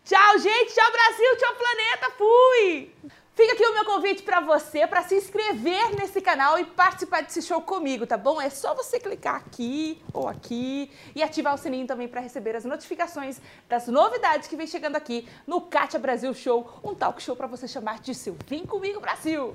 [0.05, 0.73] Tchau, gente.
[0.73, 1.38] Tchau, Brasil.
[1.38, 2.11] Tchau, planeta.
[2.17, 2.93] Fui.
[3.36, 7.41] Fica aqui o meu convite para você para se inscrever nesse canal e participar desse
[7.41, 8.41] show comigo, tá bom?
[8.41, 12.63] É só você clicar aqui ou aqui e ativar o sininho também para receber as
[12.63, 17.45] notificações das novidades que vem chegando aqui no Kátia Brasil Show, um talk show para
[17.45, 19.51] você chamar de seu Vem Comigo Brasil.